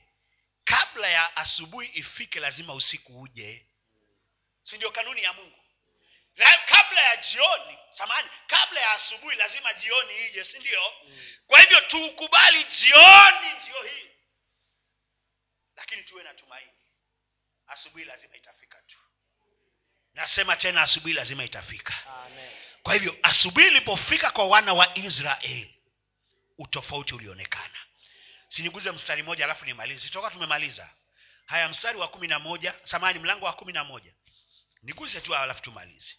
kabla 0.63 1.07
ya 1.07 1.35
asubuhi 1.35 1.87
ifike 1.93 2.39
lazima 2.39 2.73
usiku 2.73 3.21
uje. 3.21 3.67
Si 4.63 4.75
ndio 4.77 4.91
kanuni 4.91 5.23
ya 5.23 5.33
mungu? 5.33 5.63
Na 6.35 6.57
kabla 6.57 7.01
ya 7.01 7.17
jioni 7.17 7.77
samani 7.91 8.29
kabla 8.47 8.81
ya 8.81 8.91
asubuhi 8.91 9.35
lazima 9.37 9.73
jioni 9.73 10.27
ije 10.27 10.43
si 10.43 10.59
ndio? 10.59 10.93
Kwa 11.47 11.59
hivyo 11.61 11.81
tuukubali 11.81 12.63
jioni 12.63 13.53
ndio 13.63 13.83
hii. 13.83 14.09
Lakini 15.75 16.03
tuwe 16.03 16.23
na 16.23 16.33
tumaini. 16.33 16.71
Asubuhi 17.67 18.05
lazima 18.05 18.35
itafika 18.35 18.81
tu 18.81 19.00
nasema 20.13 20.55
tena 20.55 20.81
asubuhi 20.81 21.13
lazima 21.13 21.43
itafika. 21.43 21.93
Amen. 22.25 22.51
kwa 22.83 22.93
hivyo 22.93 23.17
asubuhi 23.23 23.67
ilipofika 23.67 24.31
kwa 24.31 24.45
wana 24.47 24.73
wa 24.73 24.97
israeli 24.97 25.75
utofauti 26.57 27.15
ulionekana. 27.15 27.77
Siniguze 28.49 28.91
mstari 28.91 29.23
moja 29.23 29.45
alafu 29.45 29.65
nimalize. 29.65 30.01
Sitoka 30.01 30.29
tumemaliza. 30.31 30.89
Haya 31.45 31.69
mstari 31.69 31.97
wa 31.97 32.07
kumi 32.07 32.27
na 32.27 32.39
moja. 32.39 32.75
Samani 32.83 33.19
mlango 33.19 33.45
wa 33.45 33.53
kumi 33.53 33.73
na 33.73 33.83
moja. 33.83 34.13
Niguze 34.83 35.21
tu 35.21 35.35
alafu 35.35 35.61
tumalize. 35.61 36.15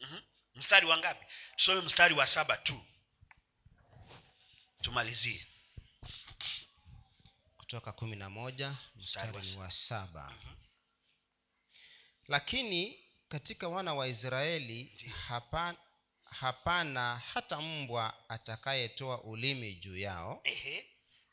Mm-hmm. 0.00 0.22
mstari 0.54 0.86
wa 0.86 0.98
ngapi? 0.98 1.26
Tusome 1.56 1.80
mstari 1.80 2.14
wa 2.14 2.26
saba 2.26 2.56
tu. 2.56 2.84
Tumalizie. 4.82 5.46
Kutoka 7.56 7.92
kumi 7.92 8.16
na 8.16 8.30
moja 8.30 8.74
Mstari 8.96 9.56
wa 9.56 9.70
saba. 9.70 10.30
Mhm. 10.30 10.54
lakini 12.28 13.03
katika 13.28 13.68
wana 13.68 13.94
wa 13.94 14.08
israeli 14.08 14.84
hapana, 15.28 15.78
hapana 16.24 17.16
hata 17.16 17.60
mbwa 17.60 18.28
atakayetoa 18.30 19.22
ulimi 19.22 19.74
juu 19.74 19.96
yao 19.98 20.40
Ehe. 20.44 20.86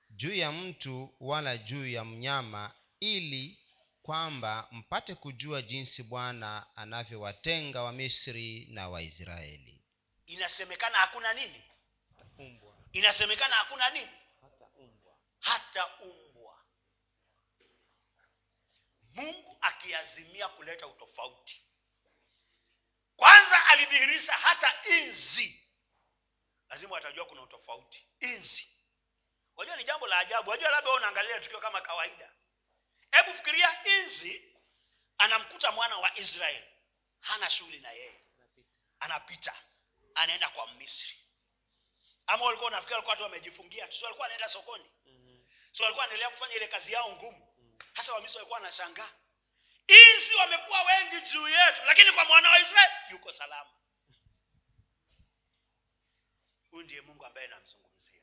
juu 0.10 0.34
ya 0.34 0.52
mtu 0.52 1.16
wala 1.20 1.58
juu 1.58 1.88
ya 1.88 2.06
mnyama 2.06 2.72
ili 3.00 3.58
kwamba 4.02 4.68
mpate 4.72 5.16
kujua 5.16 5.62
jinsi 5.62 6.04
bwana 6.04 6.66
anavyowatenga 6.76 7.82
wamisri 7.84 8.66
na 8.70 8.90
waisraeli 8.90 9.82
inasemekana 10.26 10.98
hakuna 10.98 11.34
nini? 11.34 11.64
Inasemekana 12.94 13.56
hakuna 13.56 13.90
nini? 13.90 14.12
Hata 15.40 15.88
umbwa. 16.00 16.58
Mungu 19.14 19.58
akiazimia 19.62 20.48
kuleta 20.50 20.88
utofauti 20.88 21.62
kwanza 23.16 23.66
alidhihirisha 23.66 24.34
hata 24.34 24.84
inzi. 24.90 25.68
Lazima 26.70 26.94
watajua 26.96 27.26
kuna 27.26 27.42
utofauti. 27.42 28.08
Inzi. 28.20 28.68
Wajua 29.56 29.76
ni 29.76 29.84
jambo 29.84 30.08
la 30.08 30.20
ajabu. 30.20 30.50
Wajua 30.50 30.72
labda 30.72 30.92
unaangalia 30.92 31.40
tukio 31.40 31.60
kama 31.60 31.82
kawaida. 31.82 32.32
Hebu 33.12 33.34
fikiria 33.34 33.84
inzi 33.86 34.56
anamkuta 35.18 35.72
mwana 35.72 35.98
wa 35.98 36.20
israeli. 36.20 36.66
Hana 37.20 37.50
shughuli 37.50 37.80
na 37.80 37.92
yeye. 37.92 38.20
Anapita. 39.00 39.56
Anaenda 40.16 40.50
kwa 40.50 40.68
misri. 40.68 41.18
Ama 42.28 42.46
walikuwa 42.46 42.68
unafikiri 42.68 42.94
walikuwa 42.94 43.12
watu 43.14 43.24
wamejifungia 43.24 43.88
tu. 43.88 43.98
Si 43.98 44.04
walikuwa 44.04 44.26
anaenda 44.26 44.50
sokoni? 44.50 44.92
Si 45.72 45.82
walikuwa 45.84 46.06
anaendelea 46.06 46.30
kufanya 46.30 46.56
ile 46.56 46.68
kazi 46.68 46.92
yao 46.94 47.12
ngumu? 47.12 47.48
Hasa 47.94 48.14
wamisri 48.14 48.38
walikuwa 48.38 48.60
wanashangaa 48.60 49.12
inzi 49.88 50.34
wamekuwa 50.36 50.82
wengi 50.84 51.22
juu 51.32 51.48
yetu 51.50 51.82
lakini 51.86 52.12
kwa 52.12 52.26
mwana 52.26 52.50
wa 52.50 52.60
israeli 52.60 52.94
yuko 53.10 53.34
salama. 53.34 53.70
Huyu 56.72 56.84
ndiye 56.84 57.02
mungu 57.02 57.26
ambaye 57.26 57.48
namzungumzia. 57.48 58.22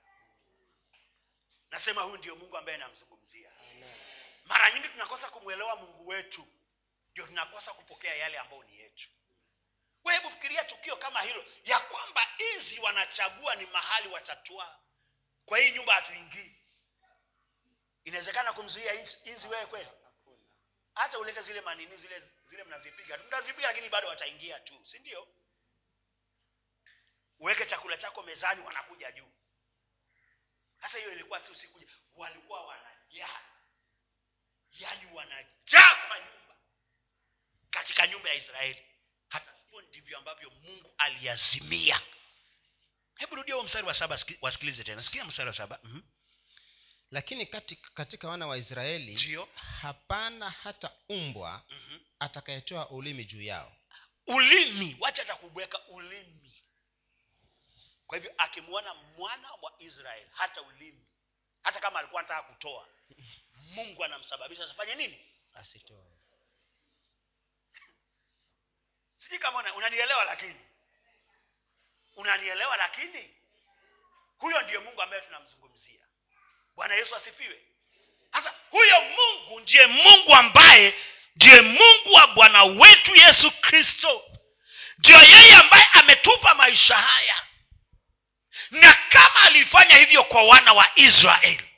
Nasema 1.71 2.03
huyu 2.03 2.16
ndiye 2.16 2.35
mungu 2.35 2.59
ambaye 2.59 2.79
namzungumzia. 2.79 3.51
Mara 4.44 4.71
nyingi 4.71 4.88
tunakosa 4.88 5.31
kumwelewa 5.31 5.77
mungu 5.77 6.07
wetu 6.09 6.47
ndio 7.12 7.27
tunakosa 7.27 7.73
kupokea 7.75 8.14
yale 8.14 8.38
ambayo 8.38 8.62
ni 8.62 8.79
yetu. 8.79 9.09
Kwa 10.03 10.12
hebu 10.12 10.31
fikiria 10.31 10.64
tukio 10.64 10.97
kama 10.97 11.23
hilo 11.23 11.44
ya 11.64 11.81
kwamba 11.81 12.29
inzi 12.38 12.81
wanachagua 12.81 13.55
ni 13.55 13.66
mahali 13.66 14.09
watatua. 14.09 14.79
Kwa 15.47 15.59
hii 15.59 15.71
nyumba 15.73 15.94
hatuingii. 15.94 16.55
Inawezekana 18.05 18.53
kumzuia 18.53 18.92
inzi 19.25 19.49
wewe 19.49 19.66
kweli 19.66 19.88
hata 20.98 21.18
ulete 21.18 21.42
zile 21.42 21.61
manini 21.61 21.96
zile 21.96 22.22
zile 22.46 22.64
mnazipiga. 22.64 23.18
Mtazipiga 23.18 23.66
lakini 23.68 23.88
bado 23.88 24.08
wataingia 24.08 24.61
tu 24.61 24.87
si 24.87 24.98
ndio? 24.98 25.28
Uweke 27.38 27.66
chakula 27.66 27.96
chako 27.96 28.22
mezani 28.22 28.61
wanakuja 28.61 29.12
juu. 29.12 29.32
Sasa 30.80 30.98
hiyo 30.98 31.12
ilikuwa 31.12 31.44
si 31.44 31.52
usikuja 31.52 31.87
walikuwa 32.14 32.66
wanajaa. 32.66 33.40
Yaani 34.72 35.06
wanajaa 35.12 35.94
kwa 36.08 36.18
nyumba. 36.18 36.56
Katika 37.70 38.06
nyumba 38.06 38.28
ya 38.28 38.34
israeli. 38.34 38.84
Hata 39.28 39.52
sivyo 39.61 39.80
ndivyo 39.80 40.18
ambavyo 40.18 40.50
mungu 40.50 40.94
aliazimia. 40.98 42.00
Hebu 43.16 43.34
rudia 43.37 43.54
huo 43.54 43.62
mstari 43.64 43.87
wa 43.87 43.94
saba 43.94 44.18
wasikilize 44.40 44.84
tena. 44.84 45.02
Sikia 45.02 45.24
mstari 45.24 45.46
wa 45.48 45.54
saba. 45.54 45.78
Mhm. 45.82 46.00
Lakini 47.11 47.47
katika, 47.47 47.90
katika 47.90 48.29
wana 48.29 48.47
wa 48.47 48.57
israeli 48.59 49.14
Jio. 49.14 49.49
hapana 49.55 50.51
hata 50.51 50.90
umbwa 51.09 51.62
Mhm. 51.71 52.01
atakayetoa 52.18 52.90
ulimi 52.90 53.25
juu 53.25 53.42
yao. 53.42 53.77
Ulimi 54.27 54.97
wacha 55.01 55.23
atakubweka 55.23 55.87
ulimi. 55.87 56.62
Kwa 58.07 58.18
hivyo 58.18 58.35
akimwona 58.38 58.94
mwana 58.94 59.53
wa 59.53 59.73
israeli 59.79 60.31
hata 60.33 60.62
ulimi 60.62 61.07
hata 61.62 61.81
kama 61.81 61.99
alikuwa 61.99 62.21
anataka 62.21 62.42
kutoa 62.42 62.88
mungu 63.55 64.05
anamsababisha 64.05 64.64
asifanye 64.64 64.94
nini? 64.94 65.33
Asitoe. 65.55 66.18
Sijui 69.16 69.38
kama 69.38 69.59
una- 69.59 69.75
unanielewa 69.75 70.25
lakini? 70.25 70.61
Unanielewa 72.16 72.77
lakini? 72.77 73.35
Huyo 74.38 74.62
ndiyo 74.62 74.81
mungu 74.81 75.03
ambaye 75.03 75.23
tunamzungumzia 75.23 76.08
bwana 76.79 76.95
yesu 76.95 77.17
asifiwe. 77.17 77.61
Sasa 78.33 78.55
huyo 78.71 79.01
mungu 79.01 79.61
ndiye 79.61 79.87
mungu 79.87 80.35
ambaye 80.35 80.95
ndiye 81.37 81.61
mungu 81.61 82.12
wa 82.12 82.27
bwana 82.27 82.64
wetu 82.64 83.17
yesu 83.17 83.51
kristo. 83.51 84.25
Ndiyo 84.99 85.23
yeye 85.23 85.55
ambaye 85.55 85.85
ametupa 85.93 86.55
maisha 86.55 86.97
haya. 86.97 87.47
Na 88.71 88.93
kama 88.95 89.43
alifanya 89.43 89.97
hivyo 89.97 90.25
kwa 90.25 90.43
wana 90.43 90.73
wa 90.73 90.93
israeli. 90.99 91.71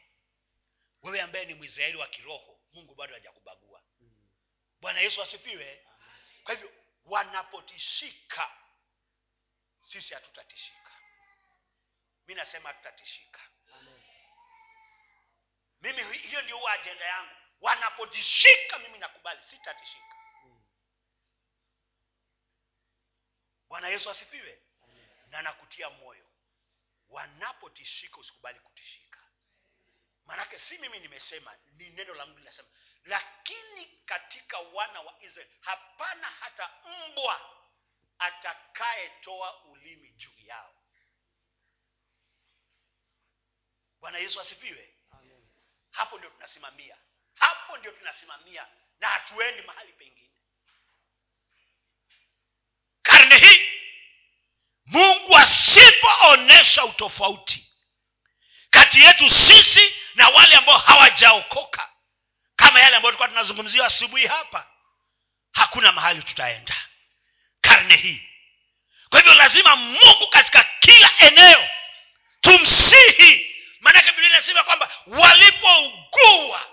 Wewe 1.03 1.21
ambaye 1.21 1.45
ni 1.45 1.55
mwisraeli 1.55 1.97
wa 1.97 2.07
kiroho 2.07 2.61
mungu 2.73 2.95
bado 2.95 3.15
hajakubagua. 3.15 3.83
Bwana 4.81 5.01
yesu 5.01 5.23
asifiwe. 5.23 5.81
Kwa 6.45 6.55
hivyo 6.55 6.73
wanapotishika 7.05 8.51
sisi 9.83 10.15
hatutatishika. 10.15 10.91
Mi 12.27 12.35
nasema 12.35 12.69
hatutatishika 12.69 13.41
mimi 15.81 16.19
hiyo 16.19 16.43
ndio 16.43 16.57
huwa 16.59 16.73
ajenda 16.73 17.05
yangu. 17.05 17.35
Wanapotishika 17.61 18.79
mimi 18.79 18.99
nakubali 18.99 19.43
sitatishika. 19.43 20.15
Bwana 23.69 23.89
yesu 23.89 24.11
asifiwe. 24.11 24.63
Na 25.29 25.43
nakutia 25.43 25.91
moyo. 25.91 26.27
Wanapotishika 27.09 28.17
usikubali 28.17 28.61
kutishika. 28.61 29.21
Maanake 30.27 30.59
si 30.59 30.79
mimi 30.79 31.01
nimesema 31.01 31.57
ni 31.73 31.91
neno 31.91 32.15
la 32.15 32.27
mungu 32.27 32.39
linasema. 32.39 32.69
Lakini 33.05 33.87
katika 34.07 34.59
wana 34.59 35.01
wa 35.01 35.23
israeli 35.23 35.51
hapana 35.61 36.27
hata 36.27 36.71
mbwa 37.11 37.57
atakayetoa 38.19 39.65
ulimi 39.65 40.11
juu 40.11 40.39
yao. 40.39 40.75
Bwana 44.01 44.19
yesu 44.19 44.41
asifiwe 44.41 44.95
hapo 45.91 46.19
ndio 46.19 46.31
tunasimamia. 46.31 46.97
Hapo 47.35 47.77
ndio 47.77 47.93
tunasimamia 47.93 48.67
na 49.01 49.09
hatuendi 49.09 49.63
mahali 49.63 49.93
pengine. 49.93 50.31
Karne 53.03 53.39
hii 53.39 53.69
mungu 54.87 55.37
asipoonyesha 55.37 56.85
utofauti 56.85 57.67
kati 58.71 59.01
yetu 59.01 59.31
sisi 59.31 59.95
na 60.15 60.29
wale 60.29 60.55
ambao 60.55 60.79
hawajaokoka 60.79 61.89
kama 62.57 62.81
yale 62.81 62.97
ambayo 62.97 63.11
tulikuwa 63.13 63.29
tunazungumzia 63.29 63.85
asubuhi 63.87 64.27
hapa 64.27 64.67
hakuna 65.53 65.93
mahali 65.93 66.23
tutaenda 66.23 66.77
karne 67.61 67.97
hii. 67.97 68.23
Kwa 69.11 69.19
hivyo 69.21 69.35
lazima 69.35 69.77
mungu 69.77 70.27
katika 70.31 70.65
kila 70.81 71.11
eneo 71.19 71.69
tumsihi 72.41 73.50
maanake 73.81 74.11
biblia 74.11 74.29
inasema 74.29 74.65
kwamba 74.65 74.91
walipougua. 75.07 76.67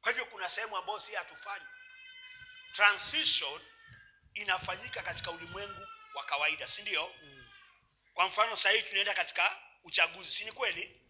Kwa 0.00 0.12
hivyo 0.12 0.24
kuna 0.26 0.48
sehemu 0.48 0.76
ambayo 0.76 1.00
si 1.00 1.14
hatufanyi. 1.14 1.64
Transition 2.72 3.60
inafanyika 4.34 5.02
katika 5.02 5.30
ulimwengu 5.30 5.86
wa 6.14 6.24
kawaida 6.24 6.66
si 6.66 6.82
ndio? 6.82 7.14
Kwa 8.14 8.26
mfano 8.28 8.56
sasa 8.56 8.70
hivi 8.70 8.88
tunaenda 8.88 9.14
katika 9.14 9.56
uchaguzi 9.84 10.30
si 10.30 10.44
ni 10.44 10.52
kweli? 10.52 11.00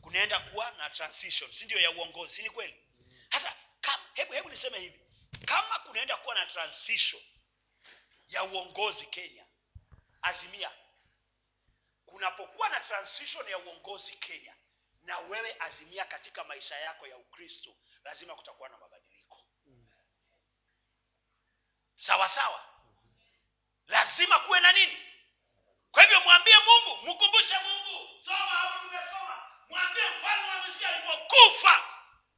Kunaenda 0.00 0.40
kuwa 0.40 0.70
na 0.70 0.90
transition 0.90 1.52
si 1.52 1.64
ndio 1.64 1.80
ya 1.80 1.90
uongozi 1.90 2.34
si 2.34 2.42
ni 2.42 2.50
kweli? 2.50 2.74
Hasa 3.30 3.54
kam- 3.80 4.00
hebu 4.14 4.32
hebu 4.32 4.48
niseme 4.48 4.78
hivi. 4.78 5.00
Kama 5.46 5.78
kunaenda 5.78 6.16
kuwa 6.16 6.34
na 6.34 6.46
transition 6.46 7.22
ya 8.28 8.44
uongozi 8.44 9.06
kenya 9.06 9.44
azimia 10.22 10.70
kunapokuwa 12.10 12.68
na 12.68 12.80
transition 12.80 13.48
ya 13.48 13.58
uongozi 13.58 14.16
kenya 14.16 14.54
na 15.02 15.18
wewe 15.18 15.56
azimia 15.60 16.04
katika 16.04 16.44
maisha 16.44 16.76
yako 16.76 17.06
ya 17.06 17.16
ukristo 17.16 17.76
lazima 18.04 18.34
kutakuwa 18.34 18.68
na 18.68 18.78
mabadiliko. 18.78 19.40
Sawa 21.96 22.28
sawa? 22.28 22.64
Lazima 23.86 24.38
kuwe 24.38 24.60
na 24.60 24.72
nini? 24.72 25.06
Kwa 25.92 26.02
hivyo 26.02 26.20
mwambie 26.20 26.54
mungu 26.58 26.96
mkumbushe 27.06 27.58
mungu. 27.58 28.22
Soma 28.24 28.60
au 28.60 28.80
tumesoma. 28.80 29.42
Mwambie 29.68 30.02
mfalme 30.10 30.48
wa 30.48 30.66
misri 30.66 30.84
alipokufa 30.84 31.84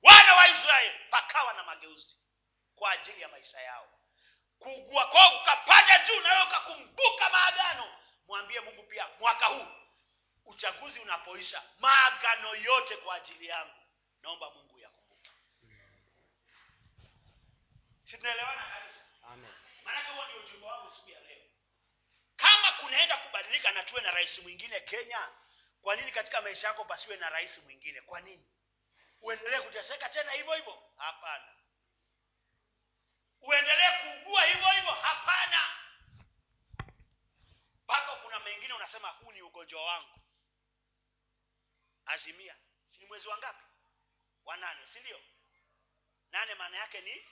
wana 0.02 0.34
wa 0.34 0.48
israeli 0.48 0.98
pakawa 1.10 1.52
na 1.52 1.64
mageuzi 1.64 2.16
kwa 2.76 2.92
ajili 2.92 3.20
ya 3.20 3.28
maisha 3.28 3.60
yao. 3.60 3.88
Kugua 4.58 5.06
kwao 5.06 5.38
kukapanda 5.38 5.98
juu 5.98 6.20
na 6.20 6.44
ukakumbuka 6.46 7.30
maagano 7.30 8.01
mwambie 8.26 8.60
mungu 8.60 8.82
pia 8.82 9.08
mwaka 9.20 9.46
huu 9.46 9.66
uchaguzi 10.44 11.00
unapoisha 11.00 11.62
maagano 11.78 12.54
yote 12.54 12.96
kwa 12.96 13.14
ajili 13.14 13.46
yangu 13.46 13.74
naomba 14.22 14.50
mungu 14.50 14.78
yakumbuke. 14.78 15.30
Si 18.04 18.18
tunaelewana 18.18 18.62
maanake 19.84 20.12
huo 20.12 20.24
ndio 20.24 20.36
ujumbe 20.44 20.66
wangu 20.66 20.90
siku 20.90 21.10
ya 21.10 21.20
leo. 21.20 21.42
Kama 22.36 22.72
kunaenda 22.72 23.16
kubadilika 23.16 23.72
na 23.72 23.82
tuwe 23.82 24.00
na 24.02 24.10
rais 24.10 24.38
mwingine 24.38 24.80
kenya 24.80 25.28
kwa 25.82 25.96
nini 25.96 26.12
katika 26.12 26.40
maisha 26.42 26.66
yako 26.66 26.84
pasiwe 26.84 27.16
na 27.16 27.30
rais 27.30 27.58
mwingine? 27.58 28.00
Kwa 28.00 28.20
nini? 28.20 28.46
Uendelee 29.20 29.60
kuteseka 29.60 30.08
tena 30.08 30.32
hivyo 30.32 30.52
hivyo? 30.54 30.82
Hapana. 30.96 31.48
Uendelee 33.40 33.90
kuugua 34.02 34.44
hivyo 34.44 34.68
hivyo? 34.68 34.90
Hapana 34.92 35.81
mengine 38.42 38.74
unasema 38.74 39.08
huu 39.08 39.32
ni 39.32 39.42
ugonjwa 39.42 39.84
wangu. 39.84 40.20
Azimia. 42.06 42.56
Si 42.90 42.98
ni 42.98 43.06
mwezi 43.06 43.28
wa 43.28 43.38
ngapi? 43.38 43.64
Wa 44.44 44.56
nane 44.56 44.86
si 44.86 45.00
ndio? 45.00 45.20
Nane 46.30 46.54
maana 46.54 46.76
yake 46.76 47.00
ni 47.00 47.26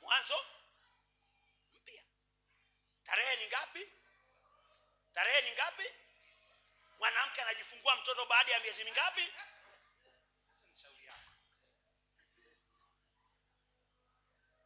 mwanzo 0.00 0.46
mpya. 1.74 2.02
Tarehe 3.04 3.36
ni 3.36 3.48
ngapi? 3.48 3.88
Tarehe 5.14 5.40
ni 5.50 5.52
ngapi? 5.56 5.84
Mwanamke 6.98 7.42
anajifungua 7.42 7.96
mtoto 7.96 8.26
baada 8.26 8.52
ya 8.52 8.60
miezi 8.60 8.84
mingapi? 8.84 9.32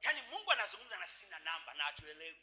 Ni 0.03 0.07
yaani 0.09 0.23
mungu 0.23 0.53
anazungumza 0.53 0.99
na 0.99 1.07
sisi 1.07 1.27
na 1.27 1.39
namba 1.39 1.75
na 1.75 1.85
hatuelewi. 1.85 2.41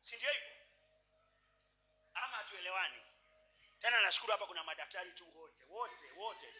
Si 0.00 0.16
ndio 0.16 0.32
hivyo 0.32 0.51
ama 2.22 2.36
hatuelewani. 2.36 3.02
Tena 3.80 4.00
nashukuru 4.02 4.32
hapa 4.32 4.46
kuna 4.46 4.64
madaktari 4.64 5.10
tu 5.12 5.38
wote 5.38 5.64
wote 5.64 6.10
wote 6.16 6.54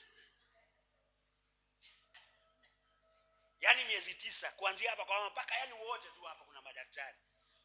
yaani 3.60 3.84
miezi 3.84 4.14
tisa 4.14 4.50
kuanzia 4.52 4.90
hapa 4.90 5.04
kwa 5.04 5.30
mpaka 5.30 5.54
yaani 5.54 5.72
wote 5.72 6.08
tu 6.10 6.22
hapa 6.22 6.44
kuna 6.44 6.62
madaktari. 6.62 7.18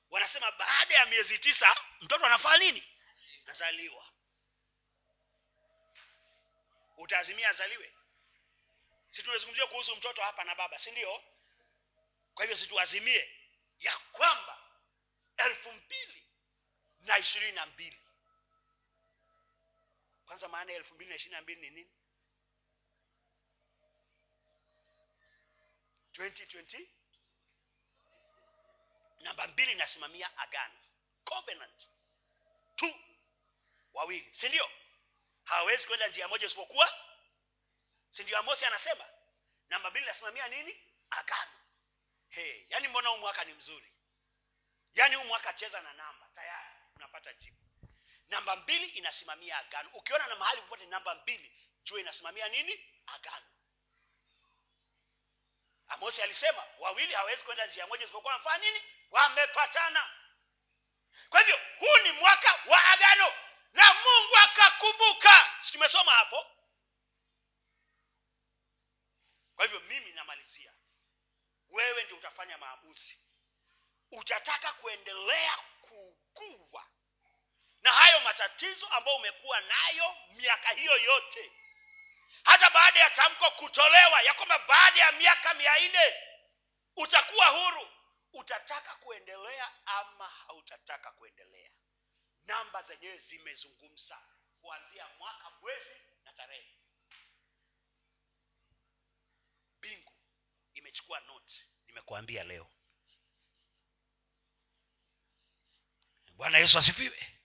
Wanasema 0.09 0.51
baada 0.51 0.95
ya 0.95 1.05
miezi 1.05 1.39
tisa 1.39 1.75
mtoto 2.01 2.25
anafaa 2.25 2.57
nini? 2.57 2.83
Nazaliwa 3.45 4.11
utaazimia 6.97 7.49
azaliwe? 7.49 7.93
Si 9.11 9.23
tumezungumzia 9.23 9.67
kuhusu 9.67 9.95
mtoto 9.95 10.21
hapa 10.21 10.43
na 10.43 10.55
baba 10.55 10.79
si 10.79 10.91
ndio? 10.91 11.23
Kwa 12.33 12.43
hivyo 12.45 12.57
situazimie 12.57 13.31
ya 13.79 13.97
kwamba 13.97 14.57
elfu 15.37 15.71
mbili 15.71 16.16
na 17.07 17.17
ishirini 17.17 17.51
na 17.51 17.65
mbili. 17.65 18.01
Kwanza 20.25 20.47
maana 20.47 20.71
ya 20.71 20.77
elfu 20.77 20.93
mbili 20.93 21.09
na 21.09 21.15
ishirini 21.15 21.35
na 21.35 21.41
mbili 21.41 21.61
ni 21.61 21.69
nini? 21.69 21.91
2020 26.13 26.87
namba 29.19 29.47
mbili 29.47 29.71
inasimamia 29.71 30.37
agano. 30.37 30.73
Covenant. 31.25 31.89
Tu 32.75 32.95
wawili. 33.93 34.33
Si 34.35 34.49
ndio? 34.49 34.69
Hawawezi 35.43 35.87
kwenda 35.87 36.07
njia 36.07 36.27
moja 36.27 36.47
isipokuwa 36.47 36.93
si 38.11 38.23
ndio? 38.23 38.37
Amosi 38.37 38.65
anasema 38.65 39.05
namba 39.69 39.89
mbili 39.89 40.05
inasimamia 40.05 40.47
nini? 40.47 40.83
Agano. 41.09 41.51
Hey, 42.29 42.65
yaani 42.69 42.87
mbona 42.87 43.09
huu 43.09 43.17
mwaka 43.17 43.43
ni 43.43 43.53
mzuri? 43.53 43.91
Yaani 44.93 45.15
huu 45.15 45.23
mwaka 45.23 45.53
cheza 45.53 45.81
na 45.81 45.93
namba. 45.93 46.29
Tayari 46.35 46.46
unapata 47.17 47.33
jibu. 47.33 47.57
Namba 48.27 48.55
mbili 48.55 48.87
inasimamia 48.87 49.57
agano. 49.57 49.89
Ukiona 49.93 50.27
na 50.27 50.35
mahali 50.35 50.61
popote 50.61 50.85
namba 50.85 51.15
mbili 51.15 51.51
jua 51.83 51.99
inasimamia 51.99 52.47
nini? 52.49 52.79
Agano. 53.05 53.45
Amosi 55.87 56.21
alisema 56.21 56.63
wawili 56.79 57.13
hawawezi 57.13 57.43
kwenda 57.43 57.67
njia 57.67 57.87
moja 57.87 58.03
isipokuwa 58.03 58.33
wamefanya 58.33 58.57
nini? 58.65 58.83
Wamepatana. 59.11 60.09
Kwa 61.29 61.39
hivyo 61.39 61.59
huu 61.79 61.97
ni 62.03 62.11
mwaka 62.11 62.59
wa 62.71 62.83
agano. 62.83 63.33
Na 63.73 63.93
mungu 63.93 64.37
akakumbuka. 64.43 65.51
Tumesoma 65.71 66.11
hapo? 66.11 66.45
Kwa 69.55 69.65
hivyo 69.65 69.79
mimi 69.79 70.11
namalizia. 70.11 70.73
Wewe 71.69 72.03
ndio 72.03 72.17
utafanya 72.17 72.57
maamuzi. 72.57 73.19
Utataka 74.11 74.73
kuendelea 74.73 75.57
kuugua 75.81 76.87
na 77.81 77.91
hayo 77.91 78.19
matatizo 78.19 78.87
ambayo 78.87 79.17
umekuwa 79.17 79.61
nayo 79.61 80.15
miaka 80.29 80.69
hiyo 80.69 80.97
yote. 80.97 81.51
Hata 82.43 82.69
baada 82.69 82.99
ya 82.99 83.09
tamko 83.09 83.51
kutolewa 83.51 84.21
ya 84.21 84.33
kwamba 84.33 84.59
baada 84.59 84.99
ya 84.99 85.11
miaka 85.11 85.53
mia 85.53 85.79
nne 85.79 86.13
utakuwa 86.95 87.47
huru 87.47 87.89
utataka 88.33 88.95
kuendelea 88.95 89.71
ama 89.85 90.27
hautataka 90.27 91.11
kuendelea? 91.11 91.71
Namba 92.45 92.83
zenyewe 92.83 93.17
zimezungumza 93.17 94.21
kuanzia 94.61 95.07
mwaka 95.07 95.49
mwezi 95.49 96.01
na 96.23 96.33
tarehe. 96.33 96.73
Mbingu 99.77 100.13
imechukua 100.73 101.19
note 101.19 101.65
nimekuambia 101.87 102.43
leo. 102.43 102.67
Bwana 106.31 106.57
yesu 106.57 106.77
asifiwe 106.77 107.36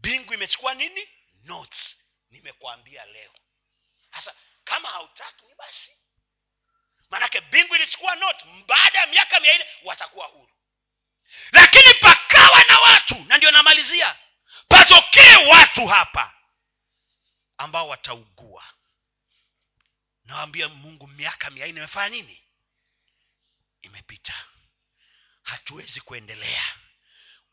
mbingu 0.00 0.34
imechukua 0.34 0.74
nini? 0.74 1.08
Notes. 1.44 1.96
Nimekuambia 2.30 3.06
leo. 3.06 3.32
Sasa 4.14 4.34
kama 4.64 4.88
hautaki 4.88 5.46
ni 5.46 5.54
basi. 5.54 5.90
Maanake 7.10 7.40
mbingu 7.40 7.74
ilichukua 7.74 8.14
note 8.14 8.44
baada 8.66 8.98
ya 8.98 9.06
miaka 9.06 9.40
mia 9.40 9.54
nne 9.54 9.66
watakuwa 9.84 10.26
huru. 10.26 10.52
Lakini 11.52 11.94
pakawa 11.94 12.64
na 12.64 12.78
watu 12.78 13.14
na 13.14 13.36
ndio 13.36 13.50
namalizia. 13.50 14.16
Patokee 14.68 15.36
watu 15.36 15.86
hapa 15.86 16.34
ambao 17.58 17.88
wataugua. 17.88 18.64
Nawambia 20.24 20.68
mungu 20.68 21.06
miaka 21.06 21.50
mia 21.50 21.66
nne 21.66 21.78
imefanya 21.78 22.08
nini? 22.08 22.42
Imepita. 23.82 24.44
Hatuwezi 25.42 26.00
kuendelea 26.00 26.74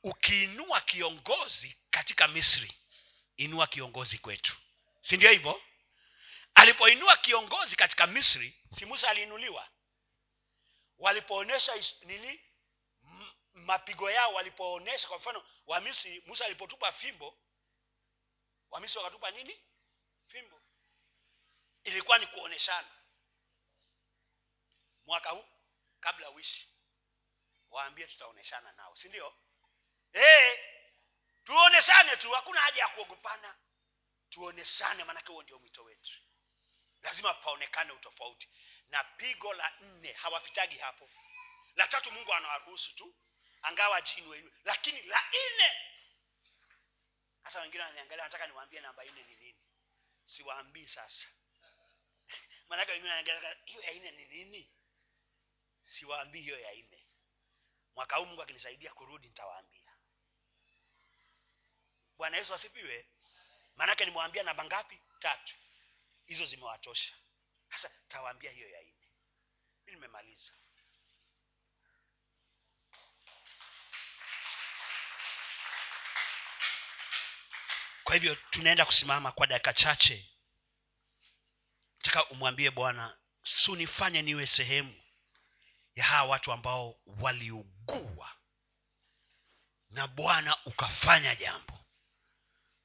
ukiinua 0.09 0.81
kiongozi 0.81 1.77
katika 1.89 2.27
misri 2.27 2.73
inua 3.37 3.67
kiongozi 3.67 4.17
kwetu. 4.17 4.55
Si 5.01 5.17
ndio 5.17 5.31
hivyo? 5.31 5.61
Alipoinua 6.55 7.17
kiongozi 7.17 7.75
katika 7.75 8.07
misri 8.07 8.57
si 8.77 8.85
musa 8.85 9.09
aliinuliwa? 9.09 9.69
Walipoonyesha 10.97 11.73
nini? 12.01 12.39
Mapigo 13.53 14.11
yao 14.11 14.33
walipoonyesha 14.33 15.07
kwa 15.07 15.17
mfano 15.17 15.45
wamisri 15.65 16.23
musa 16.25 16.45
alipotupa 16.45 16.91
fimbo 16.91 17.37
wamisri 18.71 18.97
wakatupa 18.97 19.31
nini? 19.31 19.61
Fimbo. 20.27 20.61
Ilikuwa 21.83 22.17
ni 22.17 22.27
kuoneshana. 22.27 22.87
Mwaka 25.05 25.29
huu 25.29 25.45
kabla 25.99 26.29
uishi 26.31 26.67
waambie 27.69 28.07
tutaoneshana 28.07 28.71
nao. 28.71 28.95
Si 28.95 29.09
ndio 29.09 29.33
hey, 30.13 30.57
tuoneshane 31.45 32.17
tu 32.17 32.31
hakuna 32.31 32.61
haja 32.61 32.81
ya 32.81 32.87
kuogopana. 32.87 33.55
Tuoneshane 34.29 35.03
maanake 35.03 35.31
huo 35.31 35.43
ndio 35.43 35.59
mwito 35.59 35.83
wetu. 35.83 36.11
Lazima 37.01 37.33
paonekane 37.33 37.91
utofauti. 37.91 38.49
Na 38.89 39.03
pigo 39.03 39.53
la 39.53 39.73
nne 39.81 40.13
hawapitagi 40.13 40.77
hapo. 40.77 41.09
La 41.75 41.87
tatu 41.87 42.11
mungu 42.11 42.33
anawaruhusu 42.33 42.95
tu 42.95 43.15
angawa 43.61 44.01
jini 44.01 44.27
wenu. 44.27 44.51
Lakini 44.63 45.01
la 45.01 45.23
nne 45.31 45.71
sasa 47.43 47.61
wengine 47.61 47.83
wananiangalia 47.83 48.23
nataka 48.23 48.47
niwaambie 48.47 48.81
namba 48.81 49.03
nne 49.03 49.23
ni 49.23 49.35
nini? 49.35 49.59
Siwaambii 50.25 50.87
sasa. 50.87 51.27
Maanake 52.69 52.91
wengine 52.91 53.09
wananiangalia 53.11 53.57
hiyo 53.65 53.81
ya 53.81 53.93
nne 53.93 54.11
ni 54.11 54.25
nini? 54.25 54.71
Siwaambii 55.85 56.41
hiyo 56.41 56.59
ya 56.59 56.73
nne. 56.75 57.07
Mwaka 57.95 58.15
huu 58.15 58.25
mungu 58.25 58.41
akinisaidia 58.41 58.93
kurudi 58.93 59.27
nitawaambia 59.27 59.86
bwana 62.17 62.37
yesu 62.37 62.53
asipiwe 62.53 63.05
maanake 63.75 64.05
nimewambia 64.05 64.43
namba 64.43 64.65
ngapi? 64.65 64.99
Tatu. 65.19 65.55
Hizo 66.25 66.45
zimewatosha. 66.45 67.13
Sasa 67.71 67.89
tawaambia 68.07 68.51
hiyo 68.51 68.69
ya 68.69 68.81
nne. 68.81 68.93
Mi 69.85 69.91
nimemaliza. 69.93 70.51
Kwa 78.03 78.13
hivyo 78.15 78.35
tunaenda 78.35 78.85
kusimama 78.85 79.31
kwa 79.31 79.47
dakika 79.47 79.73
chache. 79.73 80.29
Taka 81.99 82.25
umwambie 82.29 82.71
bwana 82.71 83.17
sunifanye 83.43 84.21
niwe 84.21 84.47
sehemu 84.47 85.01
ya 85.95 86.03
hawa 86.05 86.29
watu 86.29 86.51
ambao 86.51 86.99
waliugua 87.05 88.31
na 89.89 90.07
bwana 90.07 90.65
ukafanya 90.65 91.35
jambo 91.35 91.79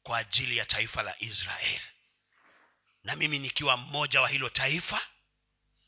kwa 0.02 0.18
ajili 0.18 0.56
ya 0.56 0.66
taifa 0.66 1.02
la 1.02 1.14
israeli. 1.18 1.80
Na 3.04 3.16
mimi 3.16 3.38
nikiwa 3.38 3.76
mmoja 3.76 4.20
wa 4.20 4.28
hilo 4.28 4.48
taifa 4.48 5.00